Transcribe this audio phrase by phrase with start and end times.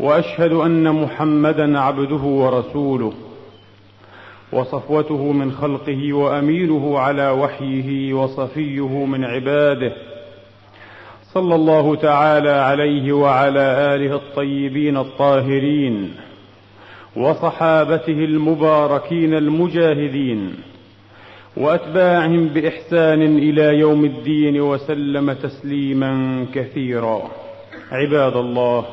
[0.00, 3.12] وأشهد أن محمدا عبده ورسوله
[4.52, 9.92] وصفوته من خلقه وأمينه على وحيه وصفيه من عباده
[11.32, 16.14] صلى الله تعالى عليه وعلى آله الطيبين الطاهرين
[17.16, 20.54] وصحابته المباركين المجاهدين
[21.56, 27.22] وأتباعهم بإحسان إلى يوم الدين وسلم تسليما كثيرا.
[27.92, 28.84] عباد الله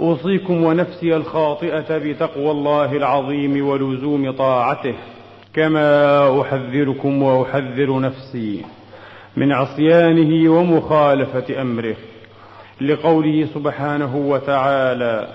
[0.00, 4.94] أوصيكم ونفسي الخاطئة بتقوى الله العظيم ولزوم طاعته
[5.54, 8.64] كما أحذركم وأحذر نفسي
[9.36, 11.96] من عصيانه ومخالفة أمره.
[12.80, 15.28] لقوله سبحانه وتعالى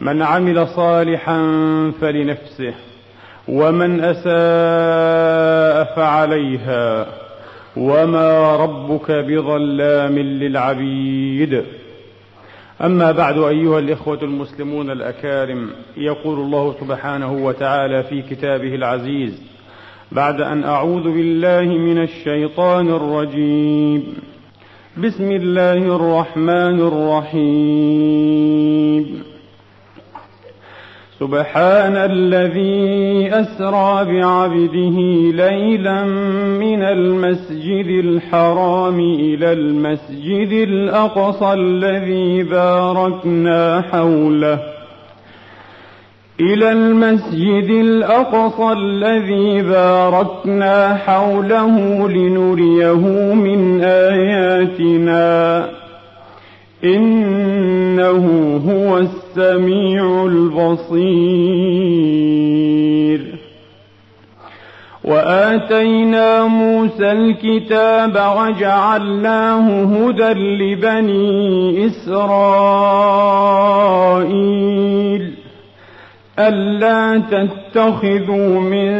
[0.00, 1.40] من عمل صالحا
[2.00, 2.74] فلنفسه
[3.48, 7.06] ومن أساء فعليها
[7.76, 11.64] وما ربك بظلام للعبيد.
[12.84, 19.42] أما بعد أيها الإخوة المسلمون الأكارم يقول الله سبحانه وتعالى في كتابه العزيز
[20.12, 24.14] بعد أن أعوذ بالله من الشيطان الرجيم.
[24.96, 26.80] بسم الله الرحمن
[27.30, 28.48] الرحيم.
[31.20, 34.98] سبحان الذي أسرى بعبده
[35.44, 36.04] ليلا
[36.62, 44.58] من المسجد الحرام إلى المسجد الأقصى الذي باركنا حوله.
[46.40, 55.68] إلى المسجد الأقصى الذي باركنا حوله لنريه من آياتنا.
[56.84, 61.18] إنه هو السميع البصير.
[65.04, 72.18] وآتينا موسى الكتاب وجعلناه هدى لبني إسرائيل.
[76.38, 78.90] ألا تتخذوا من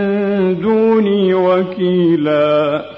[0.61, 2.98] دوني وكيلا.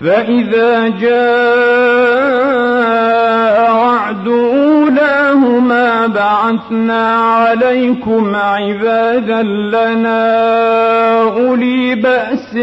[0.00, 2.38] فإذا جاء
[3.74, 10.22] وعد أولاهما بعثنا عليكم عبادا لنا
[11.22, 12.58] أولي بأس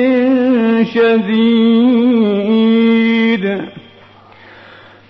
[0.94, 2.56] شديد.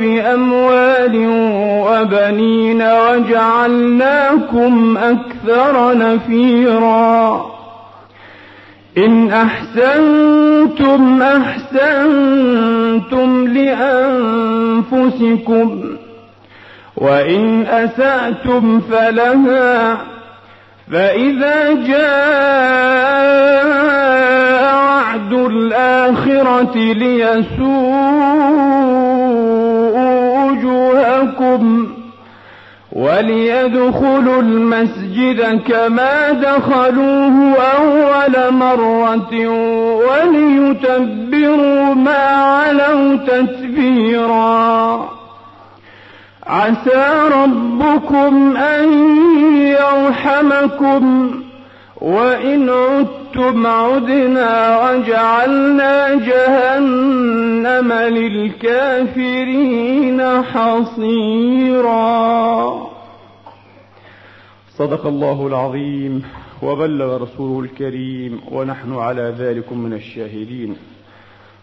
[0.00, 1.26] بأموال
[1.86, 7.46] وبنين وجعلناكم أكثر نفيرا.
[8.98, 12.48] إن أحسنتم أحسنتم
[14.86, 15.84] لأنفسكم
[16.96, 19.96] وإن أسأتم فلها
[20.92, 23.16] فإذا جاء
[24.76, 28.26] وعد الآخرة ليسوءوا
[30.56, 31.88] وجوهكم
[32.92, 39.48] وليدخلوا المسجد كما دخلوه أول مرة
[40.08, 45.08] وليتبروا ما علوا تتبيرا.
[46.46, 48.92] عسى ربكم أن
[49.66, 51.30] يرحمكم.
[52.00, 53.25] وإن عدتم
[53.66, 59.42] عدنا وجعلنا جهنم للكافرين
[60.42, 61.96] حصيرا.
[64.78, 66.22] صدق الله العظيم
[66.62, 70.76] وبلغ رسوله الكريم ونحن على ذلك من الشاهدين.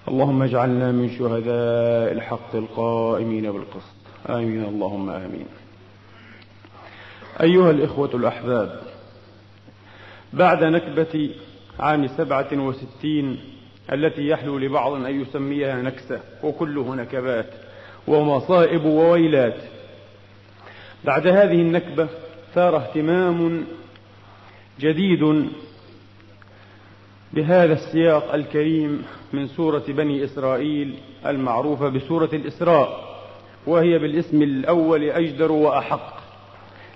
[0.07, 3.95] اللهم اجعلنا من شهداء الحق القائمين بالقسط.
[4.29, 5.45] آمين اللهم آمين.
[7.41, 8.79] أيها الإخوة الأحباب
[10.33, 11.29] بعد نكبة
[11.79, 13.39] عام سبعة وستين
[13.93, 17.49] التي يحلو لبعض أن يسميها نكسة وكله نكبات
[18.07, 19.57] ومصائب وويلات.
[21.03, 22.07] بعد هذه النكبة
[22.53, 23.63] ثار اهتمام
[24.79, 25.49] جديد
[27.33, 33.13] بهذا السياق الكريم من سورة بني إسرائيل المعروفة بسورة الإسراء
[33.67, 36.23] وهي بالاسم الأول أجدر وأحق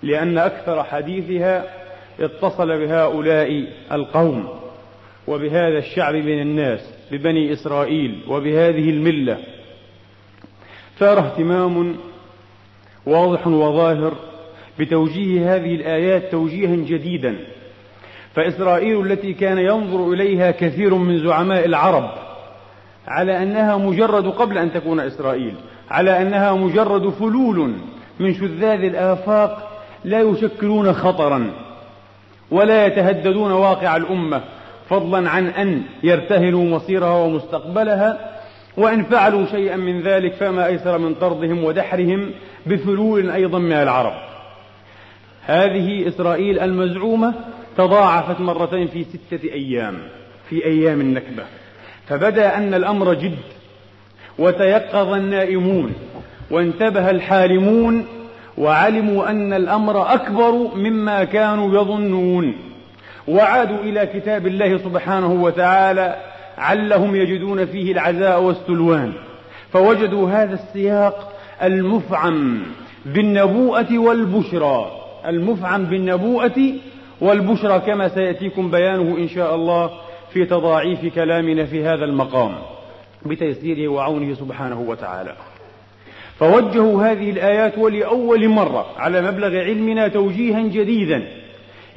[0.04, 1.74] لأن أكثر حديثها
[2.20, 4.67] اتصل بهؤلاء القوم.
[5.28, 9.38] وبهذا الشعب من الناس ببني إسرائيل وبهذه الملة.
[11.00, 11.96] ثار اهتمام
[13.06, 14.14] واضح وظاهر
[14.80, 17.36] بتوجيه هذه الآيات توجيها جديدا.
[18.36, 22.12] فإسرائيل التي كان ينظر إليها كثير من زعماء العرب
[23.08, 25.54] على أنها مجرد قبل أن تكون إسرائيل
[25.90, 27.74] على أنها مجرد فلول
[28.20, 31.52] من شذاذ الآفاق لا يشكلون خطرا
[32.52, 34.44] ولا يتهددون واقع الأمة.
[34.90, 38.38] فضلا عن أن يرتهنوا مصيرها ومستقبلها
[38.78, 42.32] وإن فعلوا شيئا من ذلك فما أيسر من طردهم ودحرهم
[42.66, 44.14] بفلول أيضا من العرب.
[45.46, 47.34] هذه إسرائيل المزعومة
[47.78, 49.98] تضاعفت مرتين في ستة أيام
[50.50, 51.44] في أيام النكبة.
[52.08, 53.38] فبدأ أن الأمر جد
[54.40, 55.94] وتيقظ النائمون
[56.52, 58.06] وانتبه الحالمون
[58.58, 62.67] وعلموا أن الأمر أكبر مما كانوا يظنون.
[63.28, 66.16] وعادوا إلى كتاب الله سبحانه وتعالى
[66.58, 69.14] علهم يجدون فيه العزاء والسلوان.
[69.74, 71.34] فوجدوا هذا السياق
[71.64, 72.62] المفعم
[73.06, 74.92] بالنبوءة والبشرى.
[75.26, 76.62] المفعم بالنبوءة
[77.22, 79.92] والبشرى كما سيأتيكم بيانه إن شاء الله
[80.34, 82.56] في تضاعيف كلامنا في هذا المقام
[83.26, 85.34] بتيسيره وعونه سبحانه وتعالى.
[86.40, 91.28] فوجهوا هذه الآيات ولأول مرة على مبلغ علمنا توجيها جديدا.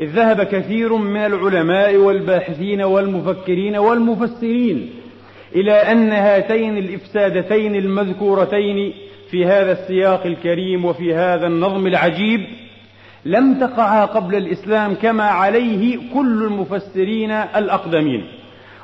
[0.00, 4.90] إذ ذهب كثير من العلماء والباحثين والمفكرين والمفسرين
[5.54, 8.92] إلى أن هاتين الإفسادتين المذكورتين
[9.30, 12.40] في هذا السياق الكريم وفي هذا النظم العجيب
[13.24, 18.24] لم تقعا قبل الإسلام كما عليه كل المفسرين الأقدمين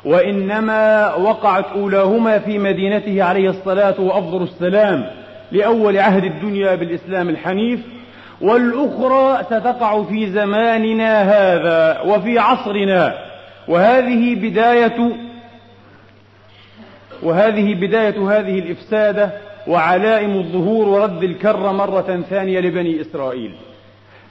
[0.05, 5.07] وإنما وقعت أولاهما في مدينته عليه الصلاة وأفضل السلام
[5.53, 7.81] لأول عهد الدنيا بالإسلام الحنيف
[8.41, 13.15] والأخرى ستقع في زماننا هذا وفي عصرنا.
[13.69, 15.13] وهذه بداية
[17.23, 19.31] وهذه بداية هذه الإفسادة
[19.67, 23.55] وعلائم الظهور ورد الكرة مرة ثانية لبني إسرائيل.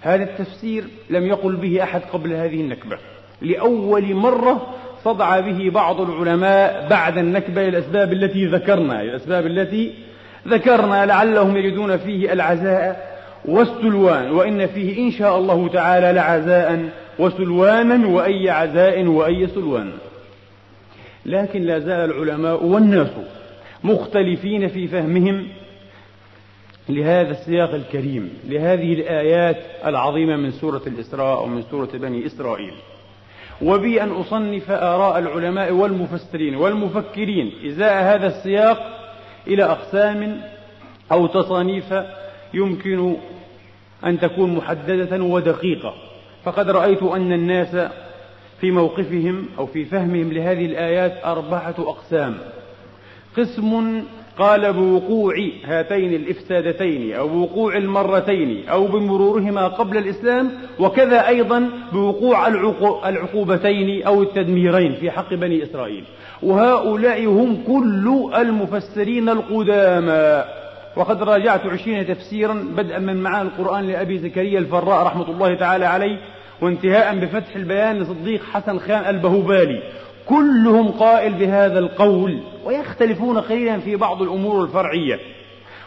[0.01, 2.97] هذا التفسير لم يقل به أحد قبل هذه النكبة.
[3.41, 9.93] لأول مرة صدع به بعض العلماء بعد النكبة الأسباب التي ذكرنا الأسباب التي
[10.47, 13.14] ذكرنا لعلهم يجدون فيه العزاء
[13.47, 16.89] والسلوان وإن فيه إن شاء الله تعالى لعزاء
[17.19, 19.91] وسلوانا وأي عزاء وأي سلوان.
[21.25, 23.11] لكن لا زال العلماء والناس
[23.83, 25.47] مختلفين في فهمهم
[26.89, 32.73] لهذا السياق الكريم لهذه الآيات العظيمة من سورة الإسراء ومن سورة بني إسرائيل.
[33.61, 38.77] وبي أن أصنف آراء العلماء والمفسرين والمفكرين إزاء هذا السياق
[39.47, 40.41] إلى أقسام
[41.11, 41.93] أو تصانيف
[42.53, 43.15] يمكن
[44.05, 45.93] أن تكون محددة ودقيقة.
[46.43, 47.91] فقد رأيت أن الناس
[48.61, 52.35] في موقفهم أو في فهمهم لهذه الآيات أربعة أقسام.
[53.37, 54.01] قسم
[54.39, 55.33] قال بوقوع
[55.65, 62.47] هاتين الإفسادتين أو بوقوع المرتين أو بمرورهما قبل الإسلام وكذا أيضا بوقوع
[63.09, 66.03] العقوبتين أو التدميرين في حق بني إسرائيل.
[66.43, 70.43] وهؤلاء هم كل المفسرين القدامى.
[70.95, 76.17] وقد راجعت عشرين تفسيرا بدءا من معاني القرآن لأبي زكريا الفراء رحمة الله تعالى عليه
[76.61, 79.83] وانتهاء بفتح البيان لصديق حسن خان البهوبالي.
[80.25, 85.19] كلهم قائل بهذا القول ويختلفون قليلا في بعض الأمور الفرعية.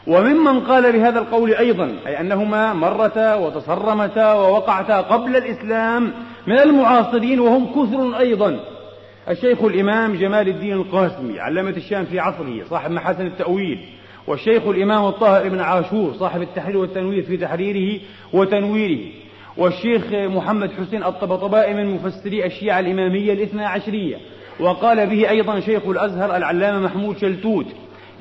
[0.06, 6.12] وممن قال بهذا القول أيضا أي أنهما مرتا وتصرمتا ووقعتا قبل الإسلام
[6.46, 8.60] من المعاصرين وهم كثر أيضا.
[9.28, 13.78] الشيخ الإمام جمال الدين القاسمي علامة الشام في عصره صاحب محاسن التأويل
[14.28, 18.00] والشيخ الإمام الطاهر بن عاشور صاحب التحرير والتنوير في تحريره
[18.32, 18.98] وتنويره
[19.56, 24.16] والشيخ محمد حسين الطبطبائي من مفسري الشيعة الإمامية الاثنى عشرية.
[24.60, 27.66] وقال به أيضا شيخ الأزهر العلامة محمود شلتوت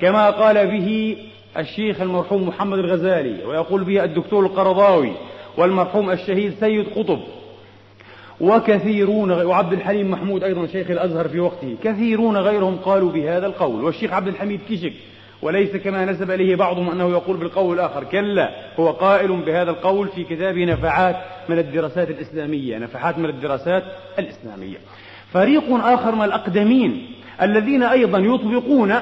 [0.02, 1.18] كما قال به
[1.58, 5.12] الشيخ المرحوم محمد الغزالي ويقول به الدكتور القرضاوي
[5.58, 7.20] والمرحوم الشهيد سيد قطب.
[8.42, 13.84] وكثيرون وعبد الحليم محمود أيضا شيخ الأزهر في وقته كثيرون غيرهم قالوا بهذا القول.
[13.84, 14.94] والشيخ عبد الحميد كشك
[15.42, 20.24] وليس كما نسب إليه بعضهم أنه يقول بالقول الآخر كلا هو قائل بهذا القول في
[20.24, 21.16] كتابه نفحات
[21.50, 23.84] من الدراسات الإسلامية نفحات من الدراسات
[24.20, 24.78] الإسلامية.
[25.34, 28.94] فريق آخر من الأقدمين الذين أيضا يطبقون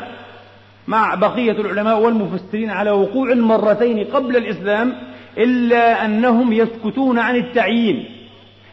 [0.87, 4.93] مع بقية العلماء والمفسرين على وقوع المرتين قبل الإسلام
[5.37, 8.14] إلا أنهم يسكتون عن التعيين.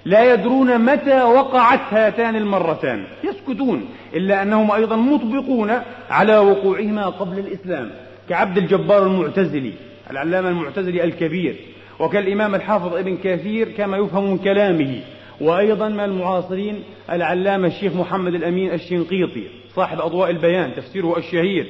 [0.04, 3.04] لا يدرون متى وقعت هاتان المرتان.
[3.24, 5.70] يسكتون إلا أنهم أيضا مطبقون
[6.10, 7.90] على وقوعهما قبل الإسلام
[8.28, 9.72] كعبد الجبار المعتزلي
[10.10, 11.56] العلامة المعتزلي الكبير
[12.00, 15.00] وكالإمام الحافظ ابن كثير كما يفهم من كلامه
[15.40, 19.44] وأيضا من المعاصرين العلامة الشيخ محمد الأمين الشنقيطي
[19.74, 21.66] صاحب أضواء البيان تفسيره الشهير.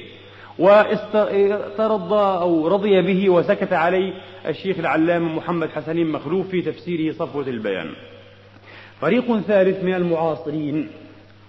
[0.59, 4.13] واسترضى أو رضي به وسكت عليه
[4.49, 7.91] الشيخ العلامة محمد حسنين مخلوف في تفسيره صفوة البيان.
[9.03, 10.89] فريق ثالث من المعاصرين.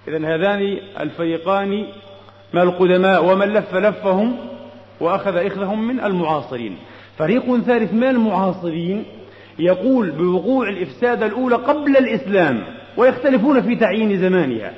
[0.08, 1.86] إذا هذان الفريقان
[2.54, 4.36] من القدماء ومن لف لفهم
[5.00, 6.78] وأخذ إخذهم من المعاصرين.
[7.18, 9.04] فريق ثالث من المعاصرين
[9.60, 12.64] يقول بوقوع الإفساد الأولى قبل الإسلام
[12.98, 14.74] ويختلفون في تعيين زمانها.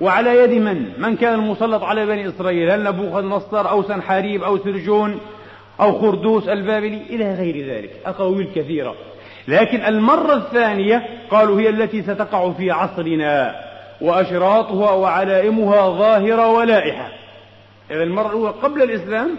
[0.00, 4.58] وعلى يد من؟ من كان المسلط على بني إسرائيل؟ هل نبوخذ نصر أو سنحاريب أو
[4.58, 5.18] سرجون
[5.80, 7.90] أو خردوس البابلي؟ إلى غير ذلك.
[8.06, 8.94] أقاويل كثيرة.
[9.48, 13.54] لكن المرة الثانية قالوا هي التي ستقع في عصرنا
[14.00, 17.08] وأشراطها وعلائمها ظاهرة ولائحة.
[17.90, 19.30] إذا المرة الأولى قبل الإسلام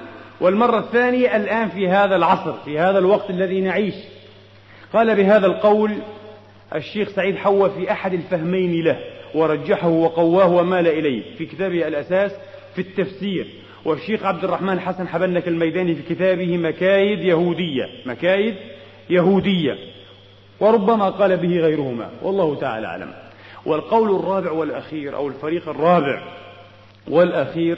[0.42, 3.96] والمرة الثانية الآن في هذا العصر في هذا الوقت الذي نعيش.
[4.94, 5.92] قال بهذا القول
[6.76, 9.00] الشيخ سعيد حوى في أحد الفهمين له
[9.36, 12.32] ورجحه وقواه ومال إليه في كتابه الأساس
[12.76, 13.48] في التفسير.
[13.86, 18.56] والشيخ عبد الرحمن حسن حبنك الميداني في كتابه مكايد يهودية مكايد
[19.10, 19.95] يهودية.
[20.60, 23.14] وربما قال به غيرهما والله تعالى أعلم.
[23.66, 26.22] والقول الرابع والأخير أو الفريق الرابع
[27.08, 27.78] والأخير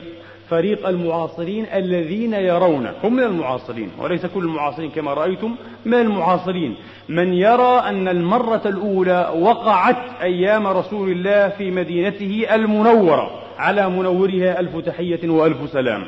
[0.49, 5.55] فريق المعاصرين الذين يرون هم من المعاصرين وليس كل المعاصرين كما رأيتم
[5.85, 6.75] من المعاصرين.
[7.09, 14.77] من يرى أن المرة الأولى وقعت أيام رسول الله في مدينته المنورة على منورها ألف
[14.77, 16.03] تحية وألف سلام.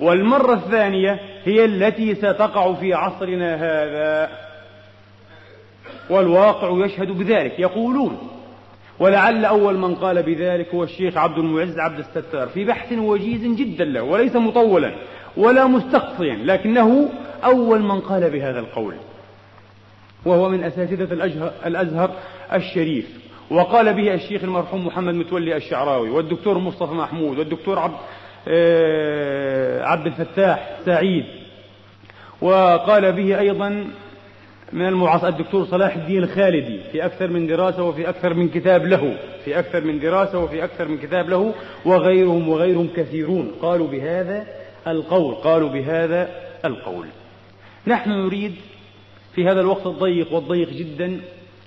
[0.00, 4.30] والمرة الثانية هي التي ستقع في عصرنا هذا.
[6.10, 8.18] والواقع يشهد بذلك يقولون
[8.98, 13.84] ولعل أول من قال بذلك هو الشيخ عبد المعز عبد الستار في بحث وجيز جدا
[13.84, 14.94] له وليس مطولا
[15.36, 17.10] ولا مستقصيا لكنه
[17.44, 18.94] أول من قال بهذا القول
[20.24, 21.12] وهو من أساتذة
[21.66, 22.10] الأزهر
[22.52, 27.94] الشريف وقال به الشيخ المرحوم محمد متولي الشعراوي والدكتور مصطفى محمود والدكتور عبد
[28.48, 31.24] آه، عبد الفتاح سعيد
[32.40, 33.86] وقال به أيضا
[34.72, 39.16] من المعاصر الدكتور صلاح الدين الخالدي في أكثر من دراسة وفي أكثر من كتاب له
[39.44, 41.54] في أكثر من دراسة وفي أكثر من كتاب له
[41.84, 43.52] وغيرهم وغيرهم كثيرون.
[43.62, 44.46] قالوا بهذا
[44.86, 46.28] القول قالوا بهذا
[46.64, 47.06] القول.
[47.86, 48.54] نحن نريد
[49.34, 51.20] في هذا الوقت الضيق والضيق جدا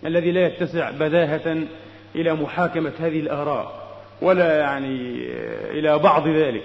[0.06, 1.58] الذي لا يتسع بداهة
[2.16, 3.88] إلى محاكمة هذه الآراء
[4.22, 5.26] ولا يعني
[5.72, 6.64] إلى بعض ذلك.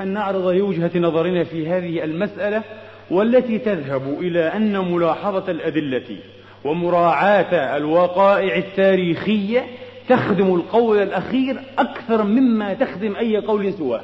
[0.00, 2.62] أن نعرض لوجهة نظرنا في هذه المسألة
[3.10, 6.16] والتي تذهب إلى أن ملاحظة الأدلة
[6.64, 9.66] ومراعاة الوقائع التاريخية
[10.08, 14.02] تخدم القول الأخير أكثر مما تخدم أي قول سواه.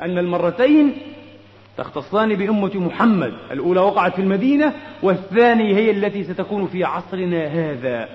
[0.00, 0.92] أن المرتين
[1.78, 8.08] تختصان بأمة محمد الأولى وقعت في المدينة والثانية هي التي ستكون في عصرنا هذا.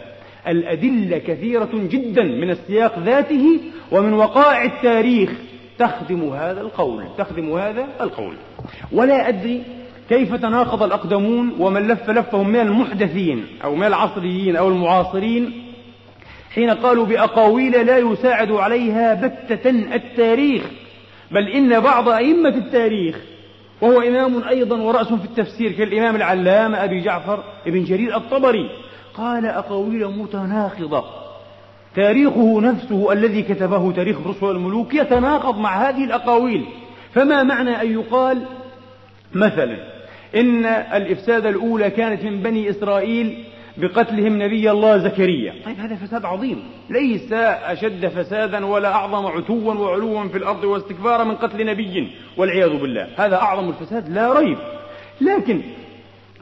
[0.48, 3.60] الأدلة كثيرة جدا من السياق ذاته
[3.92, 5.32] ومن وقائع التاريخ
[5.80, 8.36] تخدم هذا القول تخدم هذا القول.
[8.92, 9.63] ولا أدري
[10.09, 15.65] كيف تناقض الأقدمون ومن لف لفهم من المحدثين أو من العصريين أو المعاصرين
[16.55, 20.63] حين قالوا بأقاويل لا يساعد عليها بتة التاريخ
[21.31, 23.15] بل إن بعض أئمة التاريخ
[23.81, 28.69] وهو إمام أيضا ورأس في التفسير كالإمام العلامة أبي جعفر ابن جرير الطبري
[29.13, 31.03] قال أقاويل متناقضة.
[31.95, 36.65] تاريخه نفسه الذي كتبه تاريخ الرسل والملوك يتناقض مع هذه الأقاويل.
[37.13, 38.45] فما معنى أن يقال
[39.33, 39.95] مثلا؟
[40.36, 43.44] إن الإفساد الأولى كانت من بني إسرائيل
[43.77, 45.54] بقتلهم نبي الله زكريا.
[45.65, 46.63] طيب هذا فساد عظيم.
[46.89, 53.08] ليس أشد فسادا ولا أعظم عتوا وعلوا في الأرض واستكبارا من قتل نبي والعياذ بالله.
[53.18, 54.58] هذا أعظم الفساد لا ريب.
[55.22, 55.62] لكن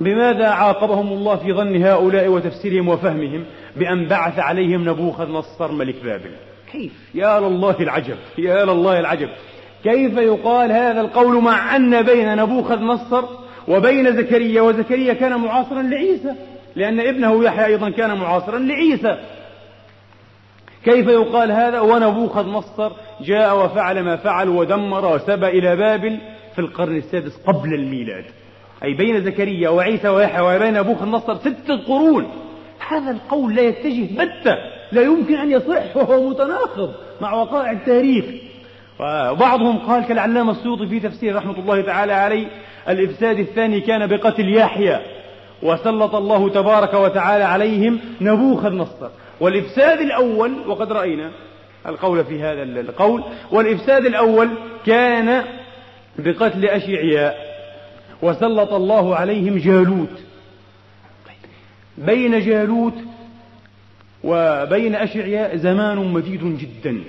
[0.01, 3.45] بماذا عاقبهم الله في ظن هؤلاء وتفسيرهم وفهمهم
[3.75, 6.31] بأن بعث عليهم نبوخذ نصر ملك بابل؟
[6.71, 9.29] كيف؟ يا لله العجب يا لله العجب.
[9.83, 16.33] كيف يقال هذا القول مع أن بين نبوخذ نصر وبين زكريا وزكريا كان معاصرا لعيسى
[16.75, 19.17] لأن ابنه يحيى أيضا كان معاصرا لعيسى.
[20.85, 22.91] كيف يقال هذا؟ ونبوخذ نصر
[23.21, 26.17] جاء وفعل ما فعل ودمر وسبى إلى بابل
[26.55, 28.25] في القرن السادس قبل الميلاد.
[28.83, 32.27] أي بين زكريا وعيسى ويحيى وبين نبوخذ نصر ستة قرون.
[32.87, 34.55] هذا القول لا يتجه بتة
[34.91, 38.25] لا يمكن أن يصح وهو متناقض مع وقائع التاريخ.
[38.99, 42.47] وبعضهم قال كالعلامة السيوطي في تفسير رحمة الله تعالى عليه
[42.89, 44.99] الإفساد الثاني كان بقتل يحيى
[45.63, 49.09] وسلط الله تبارك وتعالى عليهم نبوخذ نصر
[49.39, 51.31] والإفساد الأول وقد رأينا
[51.87, 54.49] القول في هذا القول والإفساد الأول
[54.85, 55.43] كان
[56.19, 57.53] بقتل أشعياء
[58.21, 60.23] وسلط الله عليهم جالوت.
[61.97, 62.93] بين جالوت
[64.23, 67.03] وبين أشعياء زمان مديد جدا.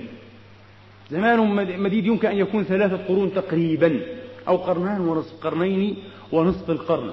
[1.11, 1.39] زمان
[1.79, 3.99] مديد يمكن أن يكون ثلاثة قرون تقريبا.
[4.47, 5.95] أو قرنان ونصف قرنين
[6.31, 7.09] ونصف القرن.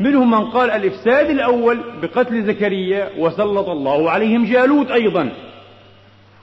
[0.00, 5.32] منهم من قال الإفساد الأول بقتل زكريا وسلط الله عليهم جالوت أيضا.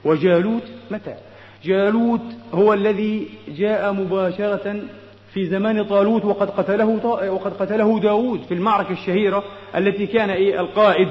[0.06, 1.16] وجالوت متى؟
[1.64, 2.22] جالوت
[2.54, 3.28] هو الذي
[3.58, 4.82] جاء مباشرة
[5.34, 6.86] في زمان طالوت وقد قتله
[7.32, 9.44] وقد قتله داود في المعركة الشهيرة
[9.76, 11.08] التي كان إيه القائد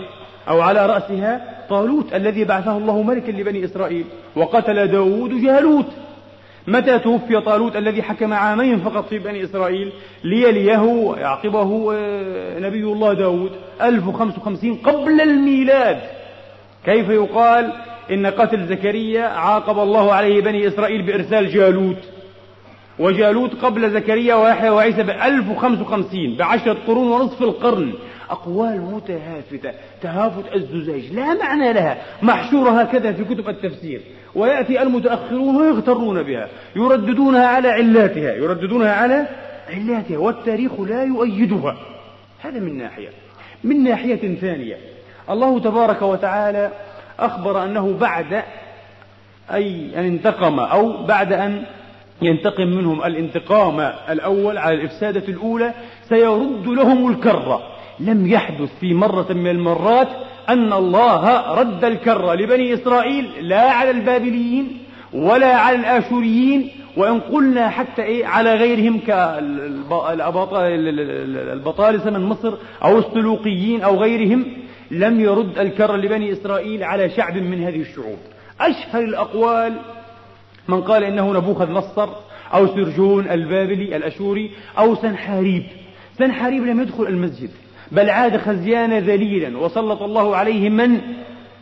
[0.49, 4.05] أو على رأسها طالوت الذي بعثه الله ملكا لبني إسرائيل.
[4.37, 5.87] وقتل داود جالوت.
[6.69, 9.93] متى توفي طالوت الذي حكم عامين فقط في بني إسرائيل
[10.25, 13.51] ليليه ويعقبه آه، نبي الله داود
[13.83, 16.01] 1055 قبل الميلاد.
[16.85, 17.73] كيف يقال؟
[18.11, 21.99] إن قتل زكريا عاقب الله عليه بني إسرائيل بإرسال جالوت.
[22.99, 27.93] وجالوت قبل زكريا ويحيى وعيسى ب 1055 بعشرة قرون ونصف القرن.
[28.31, 29.73] أقوال متهافتة.
[30.03, 31.13] تهافت الزجاج.
[31.13, 31.99] لا معنى لها.
[32.23, 34.01] محشورة هكذا في كتب التفسير.
[34.35, 36.49] ويأتي المتأخرون ويغترون بها.
[36.77, 38.35] يرددونها على علاتها.
[38.35, 39.27] يرددونها على
[39.69, 40.19] علاتها.
[40.19, 41.77] والتاريخ لا يؤيدها.
[42.41, 43.09] هذا من ناحية.
[43.65, 44.77] من ناحية ثانية.
[45.31, 46.71] الله تبارك وتعالى
[47.19, 48.43] أخبر أنه بعد
[49.53, 51.63] أي أن انتقم أو بعد أن
[52.23, 55.75] ينتقم منهم الانتقام الأول على الإفسادة الأولى
[56.09, 57.76] سيرد لهم الكرة.
[58.01, 60.09] لم يحدث في مرة من المرات
[60.49, 64.79] أن الله رد الكرة لبني إسرائيل لا على البابليين
[65.13, 70.41] ولا على الآشوريين وإن قلنا حتى إيه على غيرهم كالبطالسة
[72.11, 72.55] من مصر
[72.85, 74.47] أو السلوقيين أو غيرهم
[74.91, 78.19] لم يرد الكرة لبني إسرائيل على شعب من هذه الشعوب.
[78.61, 79.77] أشهر الأقوال
[80.69, 82.09] من قال إنه نبوخذ نصر
[82.55, 85.63] أو سرجون البابلي الأشوري أو سنحاريب.
[86.19, 87.51] سنحاريب لم يدخل المسجد.
[87.93, 91.01] بل عاد خزيان ذليلا وسلط الله عليه من؟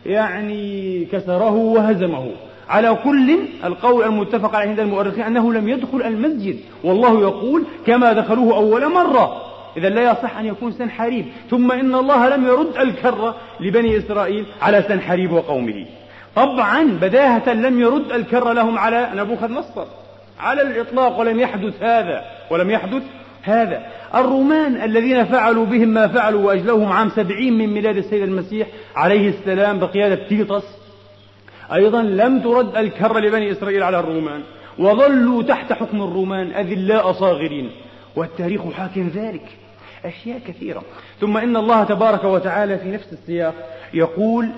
[0.05, 2.31] يعني كسره وهزمه.
[2.69, 6.59] على كل القول المتفق عليه عند المؤرخين أنه لم يدخل المسجد.
[6.83, 9.41] والله يقول كما دخلوه أول مرة.
[9.77, 14.83] إذا لا يصح أن يكون سنحاريب ثم إن الله لم يرد الكرة لبني إسرائيل على
[14.87, 15.85] سنحاريب وقومه.
[16.35, 19.85] طبعا بداهة لم يرد الكرة لهم على نبوخذ نصر.
[20.39, 22.25] على الإطلاق ولم يحدث هذا.
[22.51, 23.03] ولم يحدث
[23.45, 23.85] هذا.
[24.15, 29.79] الرومان الذين فعلوا بهم ما فعلوا وأجلوهم عام سبعين من ميلاد السيد المسيح عليه السلام
[29.79, 30.63] بقيادة تيطس
[31.73, 34.43] أيضا لم ترد الكرة لبني إسرائيل على الرومان
[34.79, 37.71] وظلوا تحت حكم الرومان أذلاء صاغرين
[38.15, 39.45] والتاريخ حاكم ذلك.
[40.05, 40.83] أشياء كثيرة.
[41.19, 43.53] ثم إن الله تبارك وتعالى في نفس السياق
[43.93, 44.49] يقول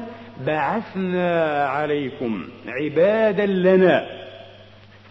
[0.46, 4.06] بعثنا عليكم عبادا لنا.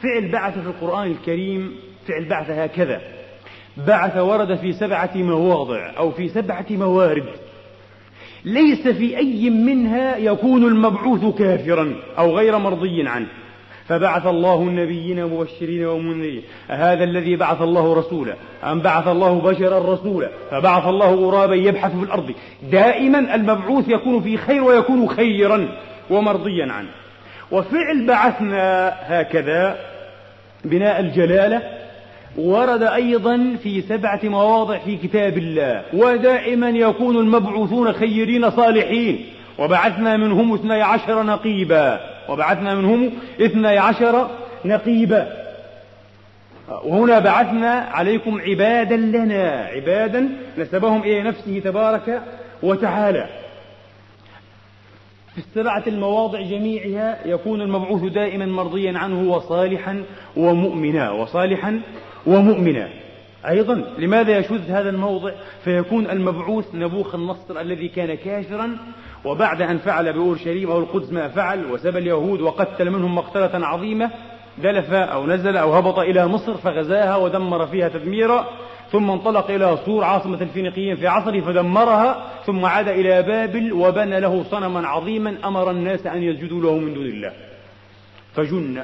[0.03, 1.77] فعل بعث في القرآن الكريم
[2.09, 3.16] فعل بعث هكذا.
[3.77, 7.27] بعث ورد في سبعة مواضع أو في سبعة موارد.
[8.45, 13.27] ليس في أي منها يكون المبعوث كافرا أو غير مرضي عنه.
[13.89, 16.43] فبعث الله النبيين مبشرين ومنذرين.
[16.69, 18.35] هذا الذي بعث الله رسولا
[18.65, 22.35] أم بعث الله بشرا رسولا؟ فبعث الله غرابا يبحث في الأرض.
[22.73, 25.69] دائما المبعوث يكون في خير ويكون خيرا
[26.11, 26.89] ومرضيا عنه.
[27.51, 29.77] وفعل بعثنا هكذا
[30.65, 31.63] بناء الجلالة
[32.39, 39.27] ورد أيضا في سبعة مواضع في كتاب الله ودائما يكون المبعوثون خيرين صالحين
[39.59, 44.31] وبعثنا منهم اثني عشر نقيبا وبعثنا منهم اثني عشر
[44.65, 45.47] نقيبا.
[46.85, 52.23] وهنا بعثنا عليكم عبادا لنا عبادا نسبهم إلى نفسه تبارك
[52.63, 53.27] وتعالى.
[55.35, 60.03] في السبعة المواضع جميعها يكون المبعوث دائما مرضيا عنه وصالحا
[60.37, 61.81] ومؤمنا وصالحا
[62.27, 62.89] ومؤمنا.
[63.49, 65.33] أيضا لماذا يشذ هذا الموضع؟
[65.65, 68.77] فيكون المبعوث نبوخ النصر الذي كان كافرا
[69.25, 74.11] وبعد أن فعل بأورشليم أو القدس ما فعل وسبى اليهود وقتل منهم مقتلة عظيمة
[74.59, 78.47] دلف أو نزل أو هبط إلى مصر فغزاها ودمر فيها تدميرا
[78.93, 84.45] ثم انطلق إلى صور عاصمة الفينيقيين في عصره فدمرها ثم عاد إلى بابل وبنى له
[84.51, 87.33] صنما عظيما أمر الناس أن يسجدوا له من دون الله.
[88.35, 88.83] فجن.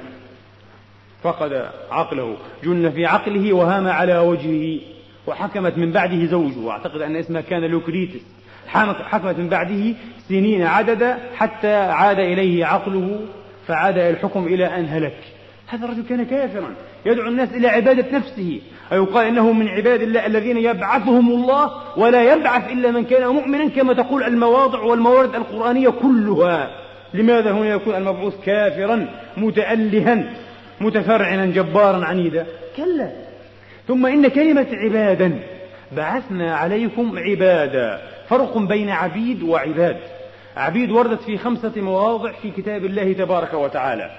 [1.23, 4.81] فقد عقله جن في عقله وهام على وجهه
[5.27, 6.59] وحكمت من بعده زوجه.
[6.59, 8.21] واعتقد أن اسمها كان لوكريتس.
[8.67, 9.95] حكمت من بعده
[10.29, 13.21] سنين عددا حتى عاد إليه عقله
[13.67, 15.19] فعاد الحكم إلى أن هلك.
[15.69, 16.75] هذا الرجل كان كافرا
[17.07, 18.61] يدعو الناس إلى عبادة نفسه.
[18.93, 23.93] أيقال إنه من عباد الله الذين يبعثهم الله ولا يبعث إلا من كان مؤمنا كما
[23.93, 26.71] تقول المواضع والموارد القرآنية كلها.
[27.15, 30.25] لماذا هنا يكون المبعوث كافرا متألها؟
[30.81, 32.47] متفرعنا جبارا عنيدا.
[32.77, 33.11] كلا.
[33.89, 35.39] ثم إن كلمة عبادا
[35.93, 38.03] بعثنا عليكم عبادا.
[38.29, 39.97] فرق بين عبيد وعباد.
[40.57, 44.11] عبيد وردت في خمسة مواضع في كتاب الله تبارك وتعالى.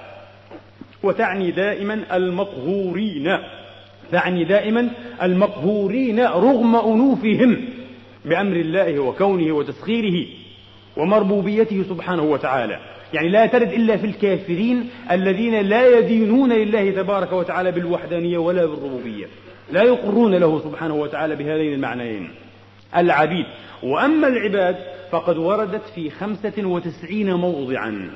[1.03, 3.37] وتعني دائما المقهورين.
[4.11, 4.89] تعني دائما
[5.23, 7.65] المقهورين رغم أنوفهم
[8.25, 10.27] بأمر الله وكونه وتسخيره
[10.97, 12.79] ومربوبيته سبحانه وتعالى.
[13.13, 19.26] يعني لا ترد إلا في الكافرين الذين لا يدينون لله تبارك وتعالى بالوحدانية ولا بالربوبية.
[19.71, 22.30] لا يقرون له سبحانه وتعالى بهذين المعنيين.
[22.97, 23.45] العبيد.
[23.84, 24.76] وأما العباد
[25.12, 28.10] فقد وردت في خمسة وتسعين موضعا.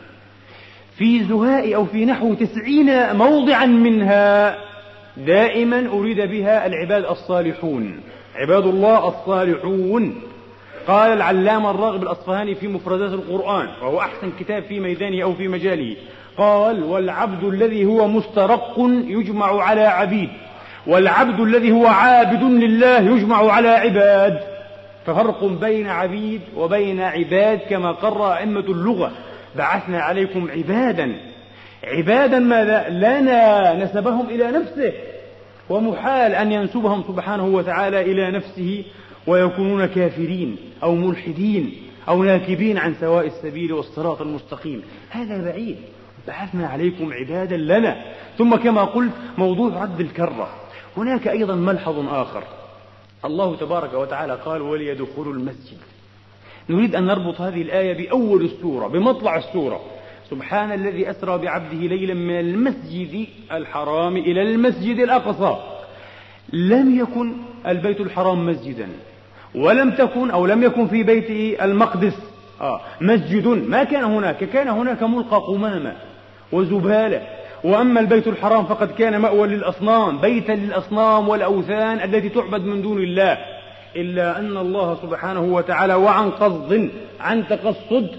[0.98, 4.58] في زهاء أو في نحو تسعين موضعا منها
[5.18, 8.00] دائما أريد بها العباد الصالحون.
[8.36, 10.16] عباد الله الصالحون.
[10.88, 15.96] قال العلامة الراغب الأصفهاني في مفردات القرآن وهو أحسن كتاب في ميدانه أو في مجاله.
[16.38, 18.76] قال والعبد الذي هو مسترق
[19.08, 20.30] يجمع على عبيد
[20.88, 24.40] والعبد الذي هو عابد لله يجمع على عباد.
[25.06, 29.12] ففرق بين عبيد وبين عباد كما قرر أئمة اللغة
[29.56, 31.16] بعثنا عليكم عبادا
[31.84, 34.94] عبادا ماذا؟ لنا نسبهم إلى نفسه
[35.70, 38.84] ومحال أن ينسبهم سبحانه وتعالى إلى نفسه
[39.28, 41.72] ويكونون كافرين أو ملحدين
[42.10, 44.82] أو ناكبين عن سواء السبيل والصراط المستقيم.
[45.10, 45.78] هذا بعيد.
[46.28, 48.04] بعثنا عليكم عبادا لنا.
[48.38, 50.50] ثم كما قلت موضوع رد الكرة.
[50.98, 52.44] هناك أيضا ملحظ آخر.
[53.26, 55.78] الله تبارك وتعالى قال وليدخلوا المسجد.
[56.70, 59.82] نريد أن نربط هذه الآية بأول السورة بمطلع السورة.
[60.30, 65.58] سبحان الذي أسرى بعبده ليلا من المسجد الحرام إلى المسجد الأقصى.
[66.54, 67.34] لم يكن
[67.68, 68.88] البيت الحرام مسجدا.
[69.58, 72.14] ولم تكن أو لم يكن في بيته المقدس.
[72.62, 72.82] آه.
[73.02, 73.48] مسجد.
[73.48, 74.44] ما كان هناك.
[74.44, 75.94] كان هناك ملقى قمامة
[76.52, 77.22] وزبالة.
[77.64, 83.38] وأما البيت الحرام فقد كان مأوى للأصنام بيتا للأصنام والأوثان التي تعبد من دون الله.
[83.96, 86.90] إلا أن الله سبحانه وتعالى وعن قصد
[87.20, 88.10] عن تقصد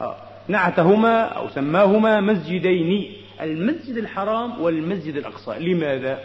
[0.00, 0.16] آه
[0.48, 5.58] نعتهما أو سماهما مسجدين المسجد الحرام والمسجد الأقصى.
[5.58, 6.18] لماذا؟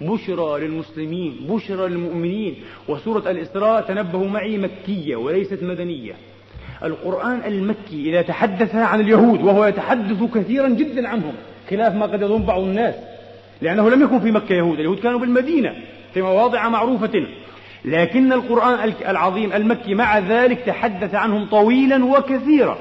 [0.00, 2.54] بشرى للمسلمين بشرى للمؤمنين.
[2.88, 6.12] وسورة الإسراء تنبهوا معي مكية وليست مدنية.
[6.84, 11.32] القرآن المكي إذا تحدث عن اليهود وهو يتحدث كثيرا جدا عنهم
[11.70, 12.94] خلاف ما قد يظن بعض الناس.
[13.62, 15.74] لأنه لم يكن في مكة يهود اليهود كانوا بالمدينة
[16.14, 17.26] في مواضع معروفة.
[17.84, 22.78] لكن القرآن العظيم المكي مع ذلك تحدث عنهم طويلا وكثيرا.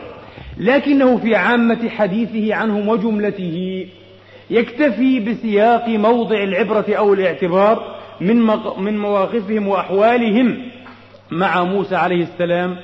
[0.58, 3.88] لكنه في عامة حديثه عنهم وجملته
[4.49, 8.36] يكتفي بسياق موضع العبرة أو الاعتبار من
[8.77, 10.71] من مواقفهم وأحوالهم
[11.31, 12.77] مع موسى عليه السلام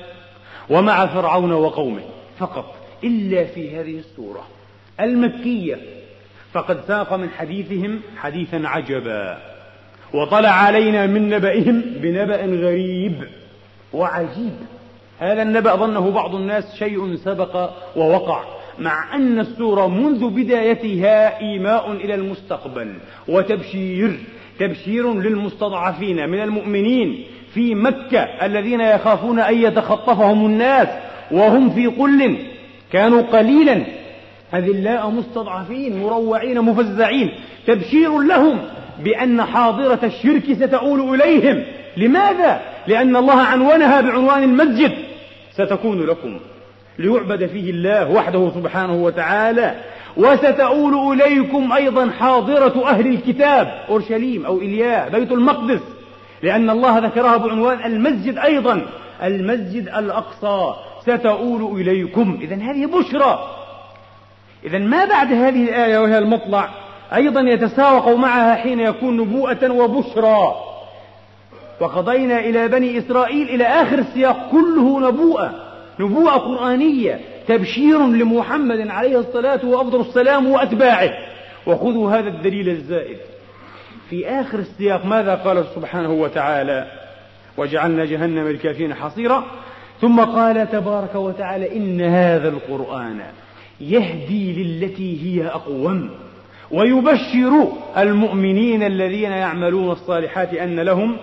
[0.70, 2.02] ومع فرعون وقومه
[2.38, 4.44] فقط إلا في هذه السورة
[5.00, 5.78] المكية.
[6.52, 9.38] فقد ساق من حديثهم حديثا عجبا
[10.14, 13.28] وطلع علينا من نبئهم بنبأ غريب
[13.92, 14.56] وعجيب.
[15.18, 18.44] هذا النبأ ظنه بعض الناس شيء سبق ووقع.
[18.78, 22.94] مع أن السورة منذ بدايتها إيماء إلى المستقبل
[23.28, 24.18] وتبشير
[24.58, 30.88] تبشير للمستضعفين من المؤمنين في مكة الذين يخافون أن يتخطفهم الناس
[31.30, 32.38] وهم في قل
[32.92, 33.82] كانوا قليلا.
[34.54, 37.30] أذلاء مستضعفين مروعين مفزعين.
[37.66, 38.58] تبشير لهم
[39.04, 41.64] بأن حاضرة الشرك ستؤول إليهم.
[41.96, 44.92] لماذا؟ لأن الله عنونها بعنوان المسجد.
[45.52, 46.38] ستكون لكم.
[46.98, 49.74] ليعبد فيه الله وحده سبحانه وتعالى.
[50.16, 55.80] وستؤول إليكم أيضا حاضرة أهل الكتاب أورشليم أو إلياء بيت المقدس.
[56.42, 58.86] لأن الله ذكرها بعنوان المسجد أيضا
[59.22, 60.74] المسجد الأقصى.
[61.02, 62.38] ستؤول إليكم.
[62.42, 63.48] إذا هذه بشرى.
[64.64, 66.68] إذا ما بعد هذه الآية وهي المطلع؟
[67.14, 70.54] أيضا يتساوق معها حين يكون نبوءة وبشرى.
[71.80, 75.54] وقضينا إلى بني إسرائيل إلى آخر السياق كله نبوءة.
[76.00, 81.10] نبوءة قرآنية تبشير لمحمد عليه الصلاة وأفضل السلام وأتباعه.
[81.66, 83.16] وخذوا هذا الدليل الزائد.
[84.10, 86.86] في آخر السياق ماذا قال سبحانه وتعالى؟
[87.56, 89.44] وجعلنا جهنم الكافرين حصيرا.
[90.00, 93.20] ثم قال تبارك وتعالى إن هذا القرآن
[93.80, 96.10] يهدي للتي هي أقوم.
[96.70, 101.16] ويبشر المؤمنين الذين يعملون الصالحات أن لهم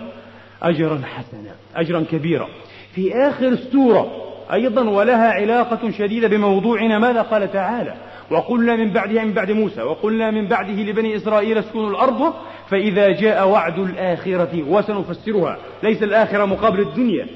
[0.63, 2.47] أجرا حسنا أجرا كبيرا.
[2.95, 7.93] في آخر السورة أيضا ولها علاقة شديدة بموضوعنا ماذا قال تعالى؟
[8.31, 12.33] وقلنا من بعدها من بعد موسى وقلنا من بعده لبني إسرائيل اسكنوا الأرض
[12.69, 15.57] فإذا جاء وعد الآخرة وسنفسرها.
[15.83, 17.27] ليس الآخرة مقابل الدنيا.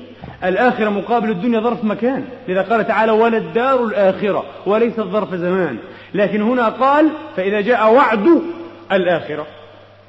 [0.43, 2.25] الآخرة مقابل الدنيا ظرف مكان.
[2.47, 5.77] لذا قال تعالى ولا الدار الآخرة وليس الظرف زمان.
[6.13, 8.41] لكن هنا قال فإذا جاء وعد
[8.91, 9.45] الآخرة.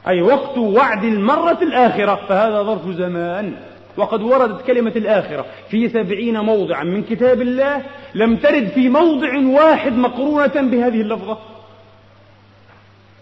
[0.09, 3.53] أي وقت وعد المرة الآخرة فهذا ظرف زمان.
[3.97, 7.83] وقد وردت كلمة الآخرة في سبعين موضعا من كتاب الله
[8.15, 11.39] لم ترد في موضع واحد مقرونة بهذه اللفظة.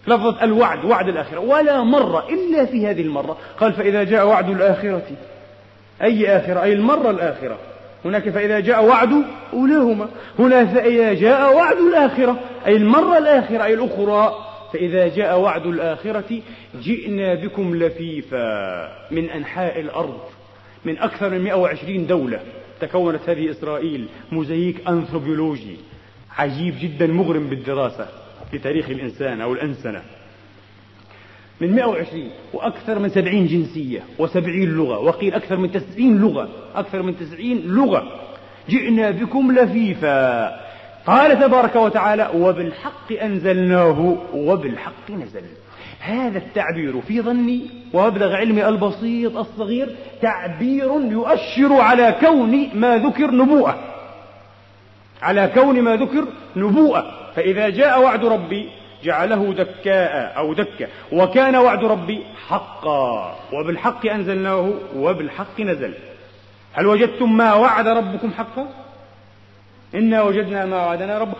[0.07, 1.39] لفظة الوعد وعد الآخرة.
[1.39, 3.37] ولا مرة إلا في هذه المرة.
[3.59, 5.01] قال فإذا جاء وعد الآخرة
[6.01, 7.57] أي آخرة؟ أي المرة الآخرة.
[8.05, 10.07] هناك فإذا جاء وعد أولاهما.
[10.39, 14.33] هنا فإذا جاء وعد الآخرة أي المرة الآخرة أي الأخرى.
[14.73, 16.41] فإذا جاء وعد الآخرة
[16.81, 20.19] جئنا بكم لفيفا من أنحاء الأرض.
[20.85, 22.39] من أكثر من 120 دولة.
[22.81, 25.77] تكونت هذه إسرائيل موزايك أنثروبيولوجي.
[26.37, 28.07] عجيب جدا مغرم بالدراسة
[28.51, 30.01] في تاريخ الإنسان أو الأنسنة.
[31.61, 34.99] من 120 وأكثر من 70 جنسية و70 لغة.
[34.99, 36.49] وقيل أكثر من 90 لغة.
[36.75, 38.19] أكثر من 90 لغة.
[38.69, 40.49] جئنا بكم لفيفا.
[41.05, 45.43] قال تبارك وتعالى وبالحق أنزلناه وبالحق نزل.
[46.03, 47.61] هذا التعبير في ظني
[47.93, 53.79] ومبلغ علمي البسيط الصغير تعبير يؤشر على كون ما ذكر نبوءة.
[55.21, 57.31] على كون ما ذكر نبوءة.
[57.35, 58.69] فإذا جاء وعد ربي
[59.03, 60.87] جعله دكاء أو دكة.
[61.11, 63.35] وكان وعد ربي حقا.
[63.53, 65.93] وبالحق أنزلناه وبالحق نزل.
[66.73, 68.67] هل وجدتم ما وعد ربكم حقا؟
[69.95, 71.33] إنا وجدنا ما وعدنا رب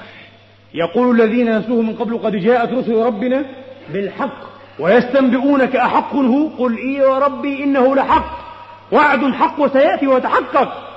[0.74, 3.46] يقول الذين نسوه من قبل قد جاءت رسل ربنا
[3.94, 4.53] بالحق.
[4.80, 8.44] ويستنبئونك أحق هو؟ قل إي وربي إنه لحق.
[8.92, 10.90] وعد حق وسيأتي ويتحقق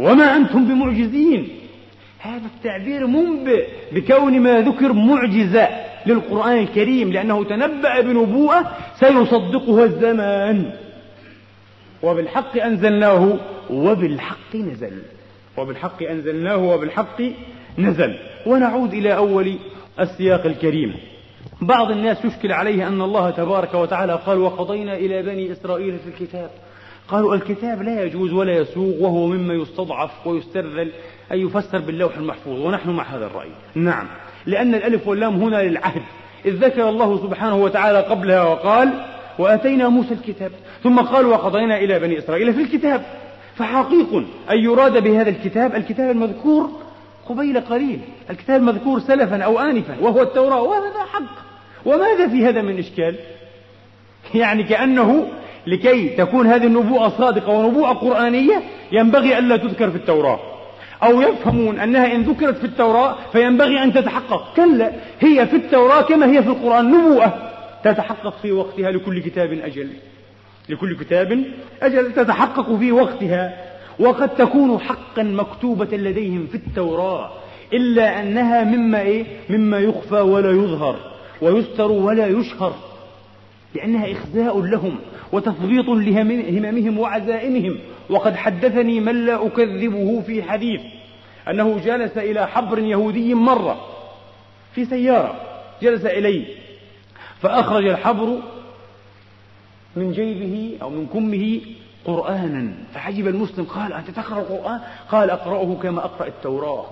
[0.00, 1.48] وما أنتم بمعجزين.
[2.18, 5.68] هذا التعبير منبئ بكون ما ذكر معجزة
[6.06, 10.70] للقرآن الكريم لأنه تنبأ بنبوءة سيصدقها الزمان.
[12.02, 13.38] وبالحق أنزلناه
[13.70, 15.02] وبالحق نزل.
[15.58, 17.22] وبالحق أنزلناه وبالحق
[17.78, 18.14] نزل.
[18.46, 19.54] ونعود إلى أول
[20.00, 20.94] السياق الكريم.
[21.60, 26.50] بعض الناس يشكل عليه أن الله تبارك وتعالى قال وقضينا إلى بني إسرائيل في الكتاب.
[27.08, 30.92] قالوا الكتاب لا يجوز ولا يسوغ وهو مما يستضعف ويسترذل
[31.32, 33.50] أن يفسر باللوح المحفوظ ونحن مع هذا الرأي.
[33.74, 34.06] نعم.
[34.46, 36.02] لأن الألف واللام هنا للعهد.
[36.44, 38.92] إذ ذكر الله سبحانه وتعالى قبلها وقال
[39.38, 40.50] وآتينا موسى الكتاب.
[40.82, 43.02] ثم قال وقضينا إلى بني إسرائيل في الكتاب.
[43.56, 44.14] فحقيق
[44.50, 46.81] أن يراد بهذا الكتاب الكتاب المذكور
[47.28, 48.00] قبيل قليل.
[48.30, 50.62] الكتاب المذكور سلفا أو آنفا وهو التوراة.
[50.62, 51.42] وهذا حق.
[51.84, 53.14] وماذا في هذا من إشكال؟
[54.34, 55.28] يعني كأنه
[55.66, 60.40] لكي تكون هذه النبوءة صادقة ونبوءة قرآنية ينبغي ألا تذكر في التوراة.
[61.02, 64.54] أو يفهمون أنها إن ذكرت في التوراة فينبغي أن تتحقق.
[64.56, 66.90] كلا هي في التوراة كما هي في القرآن.
[66.90, 67.52] نبوءة
[67.84, 69.88] تتحقق في وقتها لكل كتاب أجل.
[70.68, 71.44] لكل كتاب
[71.82, 73.71] أجل تتحقق في وقتها.
[74.02, 77.30] وقد تكون حقا مكتوبة لديهم في التوراة
[77.72, 80.96] إلا أنها مما إيه؟ مما يخفى ولا يظهر
[81.42, 82.74] ويستر ولا يشهر
[83.74, 84.98] لأنها إخزاء لهم
[85.32, 87.78] وتثبيط لهممهم وعزائمهم
[88.10, 90.80] وقد حدثني من لا أكذبه في حديث
[91.50, 93.86] أنه جلس إلى حبر يهودي مرة
[94.74, 95.40] في سيارة
[95.82, 96.44] جلس إليه
[97.40, 98.38] فأخرج الحبر
[99.96, 101.60] من جيبه أو من كمه
[102.04, 102.72] قرآنا.
[102.94, 106.86] فعجب المسلم قال أنت تقرأ القرآن؟ قال أقرأه كما أقرأ التوراة.